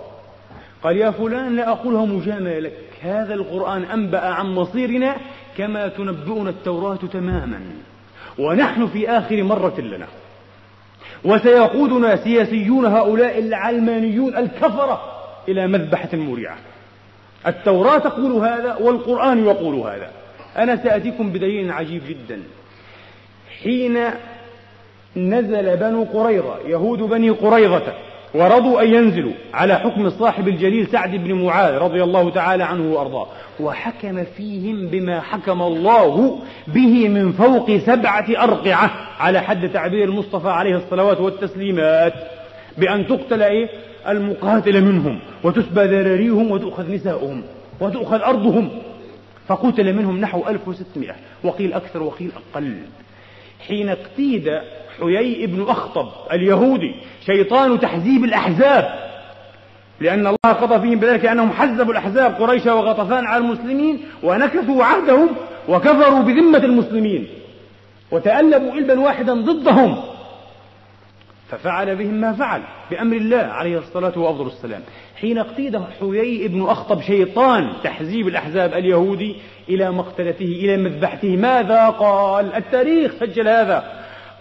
[0.83, 2.73] قال يا فلان لا أقولها مجاملة لك.
[3.03, 5.17] هذا القرآن أنبأ عن مصيرنا
[5.59, 7.61] كما تنبئنا التوراة تماما.
[8.39, 10.07] ونحن في آخر مرة لنا.
[11.25, 15.01] وسيقودنا سياسيون هؤلاء العلمانيون الكفرة
[15.49, 16.59] إلى مذبحة مريعة
[17.47, 20.11] التوراة تقول هذا والقرآن يقول هذا.
[20.57, 22.43] أنا سأتيكم بدليل عجيب جدا.
[23.63, 23.99] حين
[25.17, 27.83] نزل بنو قريظة يهود بني قريظة
[28.35, 33.27] ورضوا أن ينزلوا على حكم صاحب الجليل سعد بن معاذ رضي الله تعالى عنه وأرضاه.
[33.61, 40.77] وحكم فيهم بما حكم الله به من فوق سبعة أرقعة على حد تعبير المصطفى عليه
[40.77, 42.15] الصلوات والتسليمات
[42.79, 43.69] بأن تقتل إيه؟
[44.09, 47.43] المقاتل منهم وتسبى ذراريهم وتؤخذ نساؤهم
[47.81, 48.69] وتؤخذ أرضهم.
[49.49, 52.77] فقتل منهم نحو 1600 وقيل أكثر وقيل أقل.
[53.69, 54.61] حين اقتيد
[55.01, 56.95] حيي بن أخطب اليهودي
[57.27, 59.11] شيطان تحزيب الأحزاب.
[60.01, 65.29] لأن الله قضى فيهم بذلك أنهم حزبوا الأحزاب قريش وغطفان على المسلمين ونكثوا عهدهم
[65.69, 67.29] وكفروا بذمة المسلمين.
[68.11, 70.03] وتألبوا إلبا واحدا ضدهم.
[71.49, 74.83] ففعل بهم ما فعل بأمر الله عليه الصلاة وأفضل السلام.
[75.21, 79.37] حين اقتيد حيي بن أخطب شيطان تحزيب الأحزاب اليهودي
[79.69, 83.85] إلى مقتلته إلى مذبحته ماذا قال؟ التاريخ سجل هذا.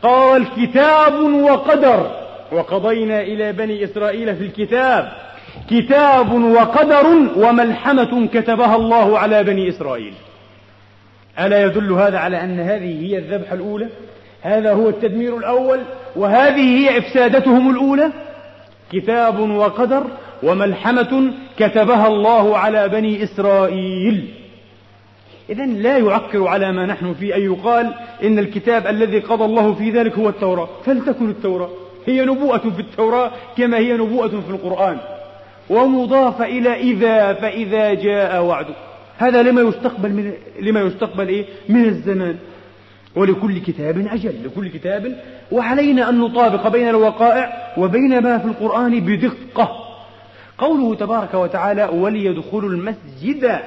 [0.03, 2.11] قال كتاب وقدر.
[2.51, 5.11] وقضينا إلى بني إسرائيل في الكتاب.
[5.69, 10.13] كتاب وقدر وملحمة كتبها الله على بني إسرائيل.
[11.39, 13.87] ألا يدل هذا على أن هذه هي الذبحة الأولى؟
[14.41, 15.79] هذا هو التدمير الأول
[16.15, 18.11] وهذه هي إفسادتهم الأولى؟
[18.91, 20.03] كتاب وقدر
[20.43, 24.33] وملحمة كتبها الله على بني إسرائيل.
[25.49, 29.89] إذا لا يعكر على ما نحن فيه أن يقال إن الكتاب الذي قضى الله في
[29.89, 30.69] ذلك هو التوراة.
[30.85, 31.69] فلتكن التوراة.
[32.05, 34.97] هي نبوءة في التوراة كما هي نبوءة في القرآن.
[35.69, 38.73] ومضاف إلى إذا فإذا جاء وعده
[39.17, 42.35] هذا لما يستقبل من لما يستقبل إيه؟ من الزمان.
[43.15, 45.21] ولكل كتاب أجل لكل كتاب.
[45.51, 49.69] وعلينا أن نطابق بين الوقائع وبين ما في القرآن بدقة.
[50.57, 53.59] قوله تبارك وتعالى وليدخلوا المسجد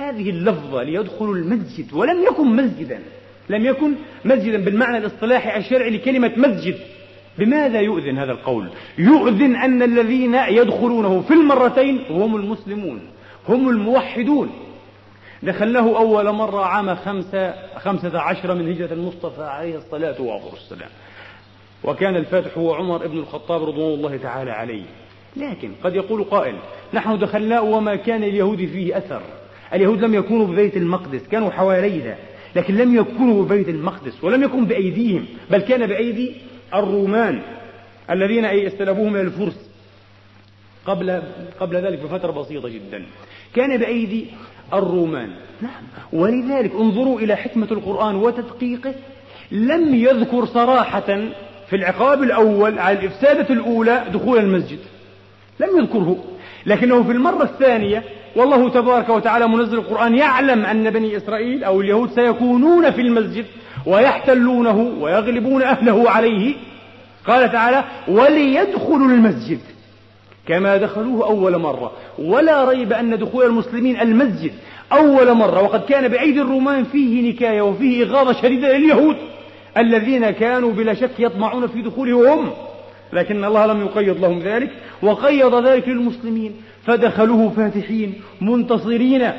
[0.00, 3.00] هذه اللفظة ليدخلوا المسجد ولم يكن مسجدا.
[3.48, 6.76] لم يكن مسجدا بالمعنى الاصطلاحي الشرعي لكلمة مسجد.
[7.38, 13.00] بماذا يؤذن هذا القول؟ يؤذن أن الذين يدخلونه في المرتين هم المسلمون
[13.48, 14.50] هم الموحدون.
[15.42, 20.90] دخلناه أول مرة عام خمسة, خمسة عشر من هجرة المصطفى عليه الصلاة والسلام
[21.84, 24.84] وكان الفاتح هو عمر بن الخطاب رضوان الله تعالى عليه.
[25.36, 26.54] لكن قد يقول قائل
[26.94, 29.22] نحن دخلناه وما كان اليهود فيه أثر.
[29.74, 32.16] اليهود لم يكونوا ببيت المقدس كانوا حوالينا
[32.56, 36.32] لكن لم يكونوا ببيت المقدس ولم يكن بأيديهم بل كان بأيدي
[36.74, 37.42] الرومان
[38.10, 39.70] الذين أي استلبوه من الفرس
[40.86, 41.22] قبل
[41.60, 43.06] قبل ذلك بفترة بسيطة جدا.
[43.54, 44.26] كان بأيدي
[44.72, 45.30] الرومان.
[45.60, 45.82] نعم.
[46.12, 48.94] ولذلك انظروا إلى حكمة القرآن وتدقيقه.
[49.50, 51.30] لم يذكر صراحة
[51.68, 54.78] في العقاب الأول على الإفسادة الأولى دخول المسجد.
[55.60, 56.24] لم يذكره.
[56.66, 58.04] لكنه في المرة الثانية
[58.36, 63.46] والله تبارك وتعالى منزل القرآن يعلم أن بني إسرائيل أو اليهود سيكونون في المسجد
[63.86, 66.54] ويحتلونه ويغلبون أهله عليه.
[67.26, 69.58] قال تعالى وليدخلوا المسجد.
[70.48, 71.92] كما دخلوه أول مرة.
[72.18, 74.52] ولا ريب أن دخول المسلمين المسجد
[74.92, 75.62] أول مرة.
[75.62, 79.16] وقد كان بأيدي الرومان فيه نكاية وفيه إغاظة شديدة لليهود
[79.76, 82.50] الذين كانوا بلا شك يطمعون في دخوله هم
[83.12, 84.70] لكن الله لم يقيض لهم ذلك.
[85.02, 86.54] وقيض ذلك للمسلمين.
[86.86, 89.32] فدخلوه فاتحين منتصرين.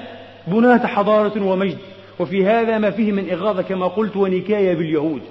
[0.47, 1.77] بناة حضارة ومجد.
[2.19, 5.21] وفي هذا ما فيه من إغاظة كما قلت ونكاية باليهود.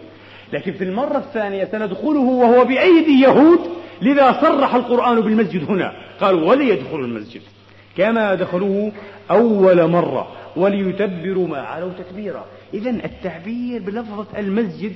[0.52, 3.60] لكن في المرة الثانية سندخله وهو بأيدي يهود
[4.02, 5.92] لذا صرح القرآن بالمسجد هنا.
[6.20, 7.40] قال وليدخلوا المسجد.
[7.96, 8.92] كما دخلوه
[9.30, 10.28] أول مرة.
[10.56, 12.44] وليتبروا ما علوا تتبيرا
[12.74, 14.92] إذا التعبير بلفظة المسجد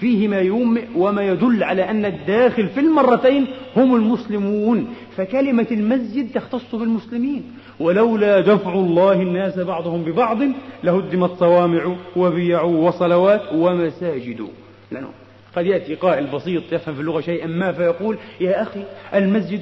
[0.00, 4.94] فيه ما يومئ وما يدل على أن الداخل في المرتين هم المسلمون.
[5.16, 7.42] فكلمة المسجد تختص بالمسلمين.
[7.80, 10.38] ولولا دفع الله الناس بعضهم ببعض
[10.84, 14.48] لهدمت صوامع وبيع وصلوات ومساجد.
[14.90, 15.08] لأنه
[15.56, 19.60] قد يأتي قائل بسيط يفهم في اللغة شيئا ما فيقول يا أخي المسجد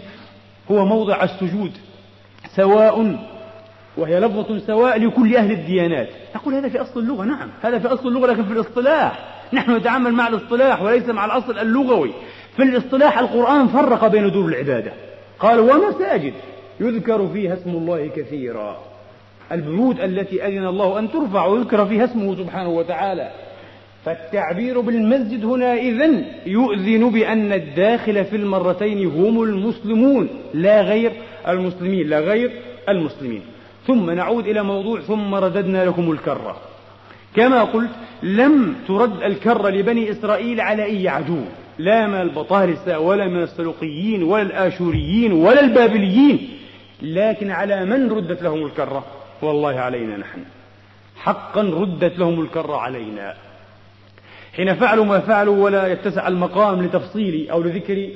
[0.71, 1.73] هو موضع السجود
[2.57, 3.16] سواء
[3.97, 6.09] وهي لفظة سواء لكل أهل الديانات.
[6.37, 7.49] نقول هذا في أصل اللغة نعم.
[7.62, 9.41] هذا في أصل اللغة لكن في الاصطلاح.
[9.52, 12.10] نحن نتعامل مع الاصطلاح وليس مع الأصل اللغوي.
[12.56, 14.92] في الاصطلاح القرآن فرق بين دور العبادة.
[15.38, 16.32] قال ومساجد.
[16.80, 18.78] يذكر فيها اسم الله كثيرا.
[19.52, 23.30] البيوت التي أذن الله أن ترفع ويذكر فيها اسمه سبحانه وتعالى.
[24.04, 30.28] فالتعبير بالمسجد هنا إذن يؤذن بأن الداخل في المرتين هم المسلمون.
[30.54, 31.12] لا غير
[31.48, 32.52] المسلمين لا غير
[32.88, 33.42] المسلمين.
[33.86, 36.56] ثم نعود إلى موضوع ثم رددنا لكم الكرة.
[37.37, 37.90] كما قلت
[38.23, 41.41] لم ترد الكرة لبني إسرائيل على أي عدو.
[41.78, 46.49] لا من البطارسة ولا من السلوقيين ولا الآشوريين ولا البابليين.
[47.03, 49.05] لكن على من ردت لهم الكرة
[49.43, 50.41] والله علينا نحن.
[51.16, 53.35] حقا ردت لهم الكرة علينا.
[54.57, 58.09] حين فعلوا ما فعلوا ولا يتسع المقام لتفصيل أو لذكر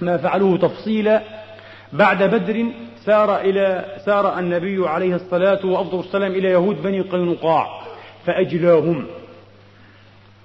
[0.00, 1.22] ما فعلوه تفصيلا
[1.92, 2.66] بعد بدر
[3.04, 7.80] سار إلى سار النبي عليه الصلاة وأفضل السلام إلى يهود بني قينقاع
[8.28, 9.04] فأجلاهم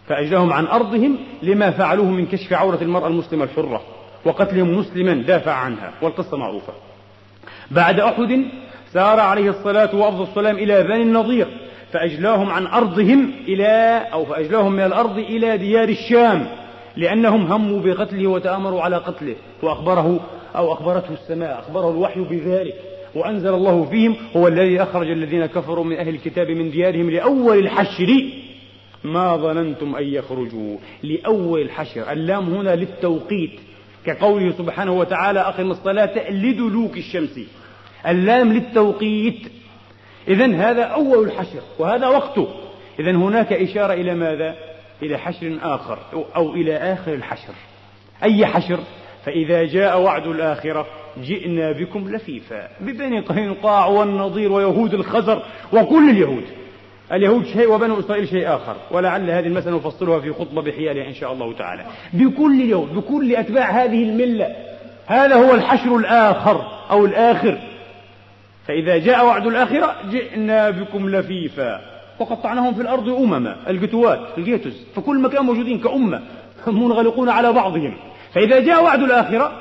[0.07, 3.81] فأجلاهم عن أرضهم لما فعلوه من كشف عورة المرأة المسلمة الحرة
[4.25, 6.73] وقتلهم مسلما دافع عنها والقصة معروفة.
[7.71, 8.45] بعد أحد
[8.93, 11.47] سار عليه الصلاة وأفضل السلام إلى بني النضير
[11.91, 16.47] فأجلاهم عن أرضهم إلى أو فأجلاهم من الأرض إلى ديار الشام
[16.95, 20.19] لأنهم هموا بقتله وتآمروا على قتله وأخبره
[20.55, 22.92] أو أخبرته السماء أخبره الوحي بذلك.
[23.15, 28.23] وأنزل الله فيهم هو الذي أخرج الذين كفروا من أهل الكتاب من ديارهم لأول الحشر.
[29.03, 32.11] ما ظننتم أن يخرجوا لأول الحشر.
[32.11, 33.59] اللام هنا للتوقيت
[34.05, 37.39] كقوله سبحانه وتعالى أقم الصلاة لدلوك الشمس.
[38.07, 39.39] اللام للتوقيت.
[40.27, 42.47] إذا هذا أول الحشر وهذا وقته.
[42.99, 44.55] إذا هناك إشارة إلى ماذا؟
[45.03, 45.99] إلى حشر آخر
[46.35, 47.53] أو إلى آخر الحشر.
[48.23, 48.79] أي حشر؟
[49.25, 50.87] فإذا جاء وعد الآخرة
[51.21, 55.43] جئنا بكم لفيفا ببني قينقاع والنضير ويهود الخزر
[55.73, 56.43] وكل اليهود.
[57.11, 61.33] اليهود شيء وبنو إسرائيل شيء آخر ولعل هذه المسألة نفصلها في خطبة بحيالها إن شاء
[61.33, 61.85] الله تعالى.
[62.13, 64.55] بكل اليهود بكل أتباع هذه الملة
[65.05, 67.57] هذا هو الحشر الآخر أو الآخر.
[68.67, 71.81] فإذا جاء وعد الآخرة جئنا بكم لفيفا.
[72.19, 76.21] وقطعناهم في الأرض أمما الجتوات الجيتوس في كل مكان موجودين كأمة
[76.67, 77.93] منغلقون على بعضهم.
[78.33, 79.51] فإذا جاء وعد الآخرة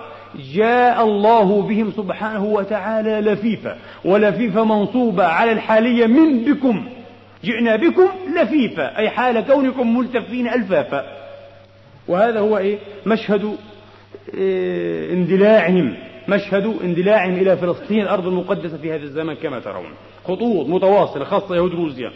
[0.54, 6.84] جاء الله بهم سبحانه وتعالى لفيفا ولفيفا منصوبة على الحالية من بكم.
[7.44, 11.04] جئنا بكم لفيفا أي حال كونكم ملتفين ألفافا.
[12.08, 13.56] وهذا هو إيه؟ مشهد
[14.34, 15.94] إيه اندلاعهم
[16.28, 19.90] مشهد اندلاعهم إلى فلسطين الأرض المقدسة في هذا الزمن كما ترون.
[20.24, 22.10] خطوط متواصلة خاصة يهود روسيا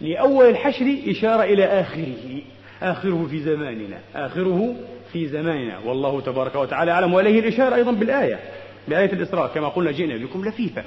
[0.00, 2.42] لأول الحشر إشارة إلى آخره
[2.82, 4.74] آخره في زماننا آخره
[5.16, 5.78] في زماننا.
[5.86, 7.14] والله تبارك وتعالى أعلم.
[7.14, 8.38] وإليه الإشارة أيضا بالآية
[8.88, 9.50] بآية الإسراء.
[9.54, 10.84] كما قلنا جئنا بكم لفيفا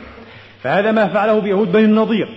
[0.64, 2.28] فهذا ما فعله بيهود بني النضير.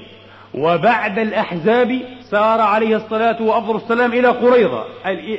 [0.55, 4.85] وبعد الأحزاب سار عليه الصلاة وأفضل السلام إلى قريظة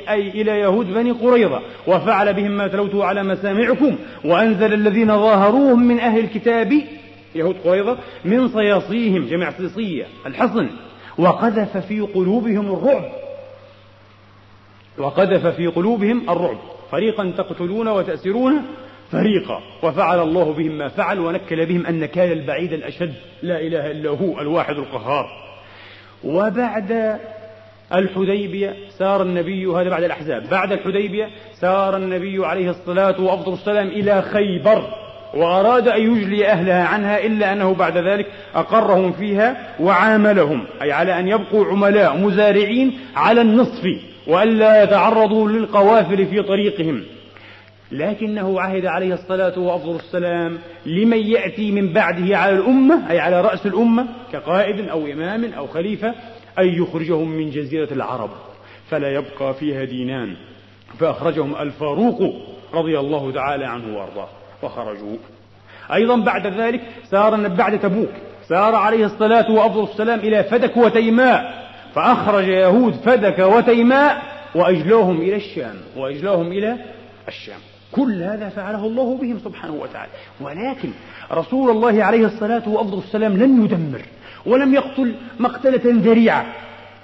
[0.10, 1.62] أي إلى يهود بني قريظة.
[1.88, 3.96] وفعل بهم ما تلوته على مسامعكم.
[4.26, 6.74] وأنزل الذين ظاهروهم من أهل الكتاب
[7.36, 10.70] يهود قريظة من صياصيهم جمع صيصية الحصن.
[11.18, 13.23] وقذف في قلوبهم الرعب.
[14.98, 16.58] وقذف في قلوبهم الرعب.
[16.92, 18.62] فريقا تقتلون وتأسرون
[19.12, 19.62] فريقا.
[19.84, 23.14] وفعل الله بهم ما فعل ونكل بهم النكال البعيد الأشد.
[23.44, 25.26] لا إله إلا هو الواحد القهار.
[26.24, 27.20] وبعد
[27.94, 30.50] الحديبية سار النبي هذا بعد الأحزاب.
[30.52, 34.84] بعد الحديبية سار النبي عليه الصلاة وأفضل السلام إلى خيبر.
[35.34, 40.66] وأراد أن يجلي أهلها عنها إلا أنه بعد ذلك أقرهم فيها وعاملهم.
[40.82, 44.13] أي على أن يبقوا عملاء مزارعين على النصف.
[44.28, 47.04] وألا يتعرضوا للقوافل في طريقهم.
[47.92, 53.66] لكنه عهد عليه الصلاة وأفضل السلام لمن يأتي من بعده على الأمة أي على رأس
[53.66, 56.14] الأمة كقائد أو إمام أو خليفة
[56.60, 58.30] أن يخرجهم من جزيرة العرب
[58.90, 60.36] فلا يبقى فيها دينان.
[61.00, 62.34] فأخرجهم الفاروق
[62.74, 64.28] رضي الله تعالى عنه وأرضاه
[64.64, 65.18] وخرجوا
[65.94, 68.10] أيضا بعد ذلك سار بعد تبوك
[68.48, 71.64] سار عليه الصلاة وأفضل السلام إلى فدك وتيماء
[71.96, 74.22] فأخرج يهود فدك وتيماء
[74.56, 76.78] وأجلوهم إلى الشام وأجلوهم إلى
[77.28, 77.60] الشام.
[77.92, 80.12] كل هذا فعله الله بهم سبحانه وتعالى.
[80.42, 80.90] ولكن
[81.32, 84.02] رسول الله عليه الصلاة وأفضل السلام لم يدمر
[84.46, 86.46] ولم يقتل مقتلة ذريعة.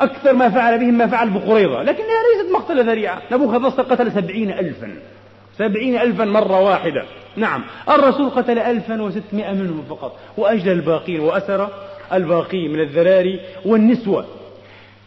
[0.01, 3.21] أكثر ما فعل بهم ما فعل بقريظة لكنها ليست مقتلة ذريعة.
[3.31, 4.95] نبوخذ نصر قتل سبعين ألفا.
[5.57, 7.03] سبعين ألفا مرة واحدة.
[7.35, 7.63] نعم.
[7.89, 10.19] الرسول قتل ألفا وستمائة منهم فقط.
[10.37, 11.69] وأجل الباقين وأسر
[12.13, 14.25] الباقي من الذراري والنسوة.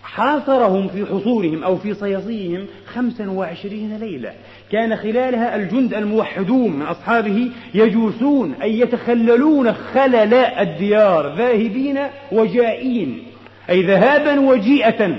[0.03, 4.33] حاصرهم في حصورهم أو في صياصيهم خمسا وعشرين ليلة.
[4.73, 11.99] كان خلالها الجند الموحدون من أصحابه يجوسون أي يتخللون خلل الديار ذاهبين
[12.33, 13.23] وجائين.
[13.71, 15.17] أي ذهابا وجيئة.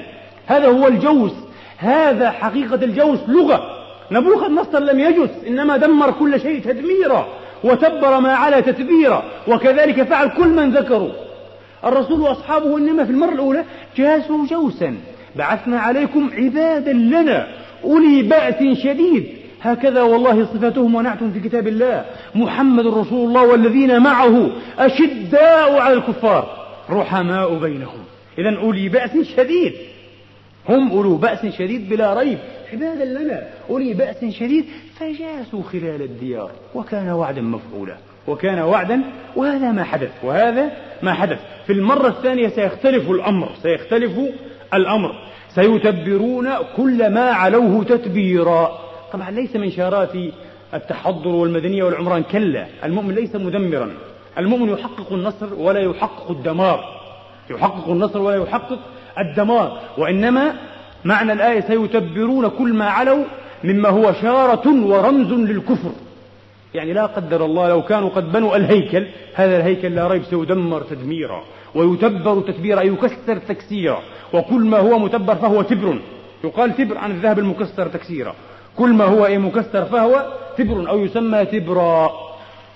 [0.48, 1.32] هذا هو الجوس.
[1.78, 3.84] هذا حقيقة الجوس لغة.
[4.12, 7.28] نبوخذ نصر لم يجس إنما دمر كل شيء تدميرا
[7.64, 11.10] وتبر ما على تتبيرا وكذلك فعل كل من ذكروا.
[11.86, 13.66] الرسول وأصحابه إنما في المرة الأولى
[13.98, 14.98] جاسوا جوسا
[15.36, 17.48] بعثنا عليكم عبادا لنا
[17.84, 19.28] أولي بأس شديد.
[19.62, 22.06] هكذا والله صفتهم ونعتهم في كتاب الله.
[22.36, 26.68] محمد رسول الله والذين معه أشداء على الكفار.
[26.90, 28.04] رحماء بينهم.
[28.38, 29.74] إذا أولي بأس شديد.
[30.70, 32.38] هم أولو بأس شديد بلا ريب.
[32.74, 33.44] عبادا لنا.
[33.70, 34.66] أولي بأس شديد
[35.00, 37.98] فجاسوا خلال الديار وكان وعدا مفعولا.
[38.28, 39.02] وكان وعدا
[39.36, 40.72] وهذا ما حدث وهذا
[41.02, 41.40] ما حدث.
[41.68, 44.20] في المرة الثانية سيختلف الأمر سيختلف
[44.74, 45.16] الأمر.
[45.50, 48.80] سيتبرون كل ما علوه تتبيرا.
[49.14, 50.12] طبعا ليس من شارات
[50.74, 52.66] التحضر والمدنية والعمران كلا.
[52.84, 53.90] المؤمن ليس مدمرا.
[54.38, 56.84] المؤمن يحقق النصر ولا يحقق الدمار.
[57.50, 58.80] يحقق النصر ولا يحقق
[59.20, 59.80] الدمار.
[59.98, 60.54] وإنما
[61.06, 63.24] معنى الآية سيتبرون كل ما علوا
[63.64, 65.92] مما هو شارة ورمز للكفر.
[66.74, 71.44] يعني لا قدر الله لو كانوا قد بنوا الهيكل هذا الهيكل لا ريب سيدمر تدميرا
[71.76, 74.00] ويتبر تتبيرا يكسر تكسيرا
[74.34, 76.00] وكل ما هو متبر فهو تبر.
[76.44, 78.36] يقال تبر عن الذهب المكسر تكسيرا.
[78.78, 82.12] كل ما هو إيه مكسر فهو تبر أو يسمى تبرا.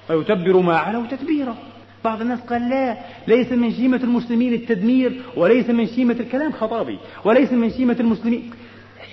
[0.09, 1.55] ويتبر ما علوا تتبيرا.
[2.03, 7.51] بعض الناس قال لا ليس من شيمة المسلمين التدمير وليس من شيمة الكلام خطابي وليس
[7.51, 8.51] من شيمة المسلمين.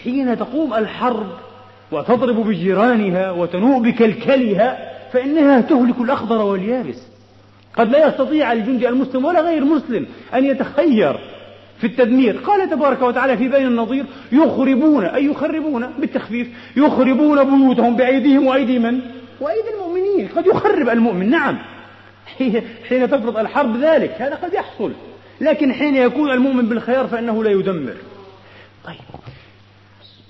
[0.03, 1.27] حين تقوم الحرب
[1.93, 7.03] وتضرب بجيرانها وتنوء بكلكلها فإنها تهلك الأخضر واليابس.
[7.77, 11.19] قد لا يستطيع الجندي المسلم ولا غير مسلم أن يتخير
[11.79, 12.37] في التدمير.
[12.37, 19.01] قال تبارك وتعالى في بين النظير يخربون أي يخربون بالتخفيف يخربون بيوتهم بأيديهم وأيدي من؟
[19.41, 20.29] وأيدي المؤمنين.
[20.37, 21.31] قد يخرب المؤمن.
[21.31, 21.59] نعم.
[22.89, 24.93] حين تفرض الحرب ذلك هذا قد يحصل.
[25.41, 27.95] لكن حين يكون المؤمن بالخيار فإنه لا يدمر.
[28.85, 28.97] طيب.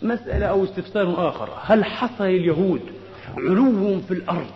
[0.05, 1.49] مسألة أو استفسار آخر.
[1.63, 2.81] هل حصل اليهود
[3.39, 4.51] علو في الأرض؟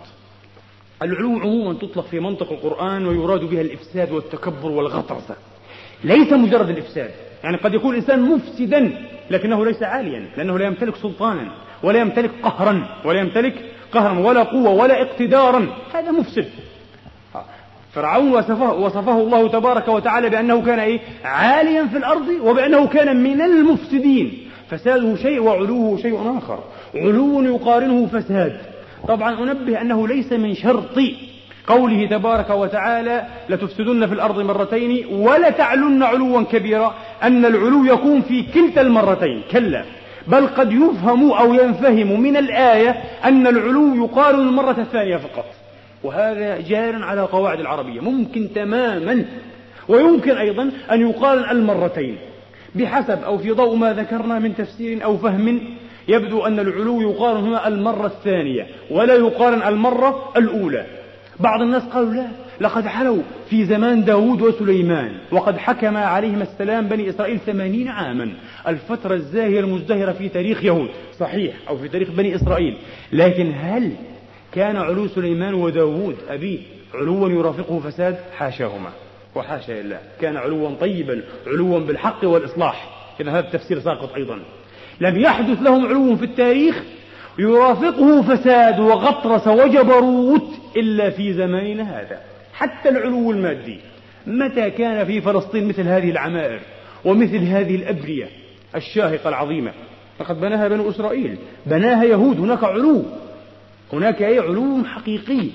[1.01, 5.35] العلو عموما تطلق في منطق القرآن ويراد بها الإفساد والتكبر والغطرسة
[6.03, 7.11] ليس مجرد الإفساد.
[7.43, 11.51] يعني قد يكون الإنسان مفسدا لكنه ليس عاليا لأنه لا يمتلك سلطانا
[11.83, 13.55] ولا يمتلك قهرا ولا يمتلك
[13.91, 15.67] قهرا ولا قوة ولا اقتدارا.
[15.93, 16.49] هذا مفسد.
[17.93, 23.41] فرعون وصفه, وصفه الله تبارك وتعالى بأنه كان إيه؟ عاليا في الأرض وبأنه كان من
[23.41, 24.48] المفسدين.
[24.69, 26.59] فساده شيء وعلوه شيء آخر.
[26.95, 28.57] علو يقارنه فساد.
[29.07, 30.99] طبعا أنبه أنه ليس من شرط
[31.67, 38.81] قوله تبارك وتعالى لتفسدن في الأرض مرتين ولتعلن علوا كبيرا أن العلو يكون في كلتا
[38.81, 39.41] المرتين.
[39.51, 39.83] كلا.
[40.27, 42.89] بل قد يفهم أو ينفهم من الآية
[43.25, 45.45] أن العلو يقارن المرة الثانية فقط.
[46.03, 48.01] وهذا جار على قواعد العربية.
[48.01, 49.25] ممكن تماما.
[49.87, 52.17] ويمكن أيضا أن يقارن المرتين.
[52.75, 55.59] بحسب أو في ضوء ما ذكرنا من تفسير أو فهم
[56.07, 60.85] يبدو أن العلو يقارن هنا المرة الثانية ولا يقارن المرة الأولى.
[61.39, 62.27] بعض الناس قالوا لا
[62.61, 68.33] لقد علوا في زمان داود وسليمان وقد حكم عليهما السلام بني إسرائيل ثمانين عاما.
[68.67, 70.89] الفترة الزاهية المزدهرة في تاريخ يهود
[71.19, 72.77] صحيح أو في تاريخ بني إسرائيل.
[73.11, 73.91] لكن هل
[74.51, 76.59] كان علو سليمان وداود أبيه
[76.93, 78.89] علوا يرافقه فساد؟ حاشاهما.
[79.35, 79.99] وحاشا لله.
[80.21, 82.89] كان علوا طيبا علوا بالحق والإصلاح.
[83.19, 84.39] إذا هذا التفسير ساقط أيضا.
[85.01, 86.83] لم يحدث لهم علو في التاريخ
[87.39, 92.21] يرافقه فساد وغطرس وجبروت إلا في زماننا هذا.
[92.53, 93.79] حتى العلو المادي.
[94.27, 96.59] متى كان في فلسطين مثل هذه العمائر
[97.05, 98.29] ومثل هذه الأبرية
[98.75, 99.71] الشاهقة العظيمة؟
[100.19, 101.37] فقد بناها بنو إسرائيل.
[101.65, 102.39] بناها يهود.
[102.39, 103.03] هناك علو.
[103.93, 105.49] هناك أي علو حقيقي.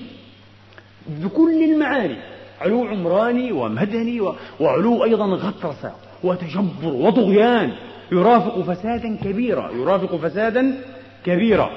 [1.07, 2.34] بكل المعاني.
[2.61, 4.21] علو عمراني ومدني
[4.59, 5.91] وعلو أيضا غطرسة
[6.23, 7.71] وتجبر وطغيان.
[8.11, 10.77] يرافق فسادا كبيرا يرافق فسادا
[11.25, 11.69] كبيرا.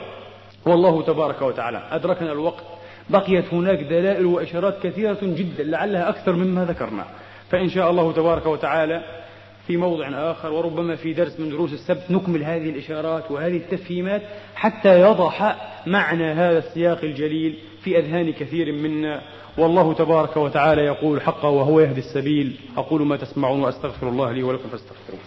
[0.66, 2.64] والله تبارك وتعالى أدركنا الوقت.
[3.10, 7.04] بقيت هناك دلائل وإشارات كثيرة جدا لعلها أكثر مما ذكرنا.
[7.50, 9.02] فإن شاء الله تبارك وتعالى
[9.68, 14.22] في موضع آخر وربما في درس من دروس السبت نكمل هذه الإشارات وهذه التفهيمات
[14.54, 15.56] حتى يضح
[15.86, 19.22] معنى هذا السياق الجليل في أذهان كثير منا.
[19.58, 22.56] والله تبارك وتعالى يقول حقا وهو يهدي السبيل.
[22.76, 25.20] أقول ما تسمعون وأستغفر الله لي ولكم فاستغفروه.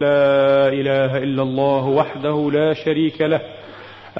[0.00, 3.57] لا إله إلا الله وحده لا شريك له.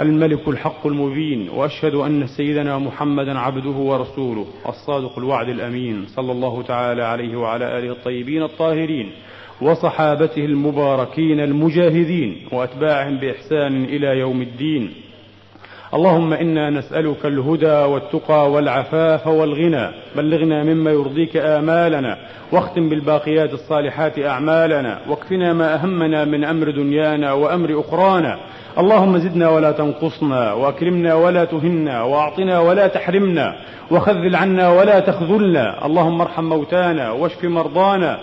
[0.00, 7.02] الملك الحق المبين وأشهد أن سيدنا محمدا عبده ورسوله الصادق الوعد الأمين صلى الله تعالى
[7.02, 9.10] عليه وعلى آله الطيبين الطاهرين
[9.62, 14.92] وصحابته المباركين المجاهدين وأتباعهم بإحسان إلى يوم الدين.
[15.94, 19.90] اللهم إنا نسألك الهدى والتقى والعفاف والغنى.
[20.16, 22.16] بلغنا مما يرضيك آمالنا.
[22.52, 24.98] واختم بالباقيات الصالحات أعمالنا.
[25.08, 28.38] واكفنا ما أهمنا من أمر دنيانا وأمر أخرانا.
[28.78, 33.54] اللهم زدنا ولا تنقصنا وأكرمنا ولا تهنا وأعطنا ولا تحرمنا
[33.90, 35.86] وخذل عنا ولا تخذلنا.
[35.86, 38.18] اللهم ارحم موتانا واشف مرضانا.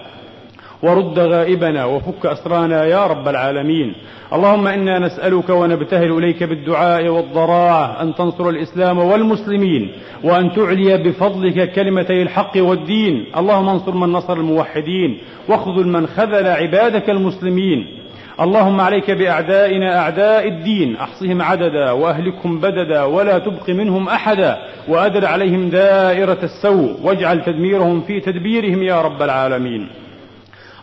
[0.83, 3.93] ورد غائبنا وفك أسرانا يا رب العالمين.
[4.33, 9.91] اللهم إنا نسألك ونبتهل إليك بالدعاء والضراعة أن تنصر الإسلام والمسلمين
[10.23, 13.25] وأن تعلي بفضلك كلمتي الحق والدين.
[13.37, 15.17] اللهم انصر من نصر الموحدين
[15.49, 17.87] واخذل من خذل عبادك المسلمين.
[18.39, 24.57] اللهم عليك بأعدائنا أعداء الدين أحصهم عددا وأهلكهم بددا ولا تبق منهم أحدا
[24.87, 29.87] وأدر عليهم دائرة السوء واجعل تدميرهم في تدبيرهم يا رب العالمين.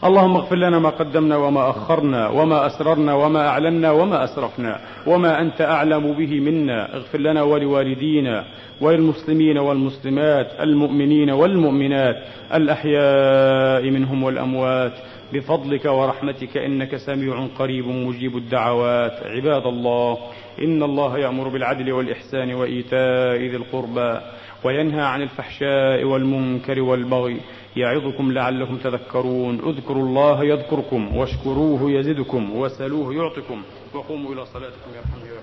[0.04, 5.60] اللهم اغفر لنا ما قدمنا وما أخرنا وما أسررنا وما أعلنا وما أسرفنا وما أنت
[5.60, 6.94] أعلم به منا.
[6.94, 8.44] اغفر لنا ولوالدينا
[8.80, 12.16] وللمسلمين والمسلمات المؤمنين والمؤمنات
[12.54, 14.92] الأحياء منهم والأموات
[15.32, 19.12] بفضلك ورحمتك إنك سميع قريب مجيب الدعوات.
[19.24, 20.18] عباد الله
[20.62, 24.20] إن الله يأمر بالعدل والإحسان وإيتاء ذي القربى
[24.64, 27.40] وينهى عن الفحشاء والمنكر والبغي
[27.76, 29.54] يعظكم لعلكم تذكرون.
[29.68, 33.62] اذكروا الله يذكركم واشكروه يزدكم وسلوه يعطكم.
[33.94, 35.41] وقوموا إلى صلاتكم ويرحمكم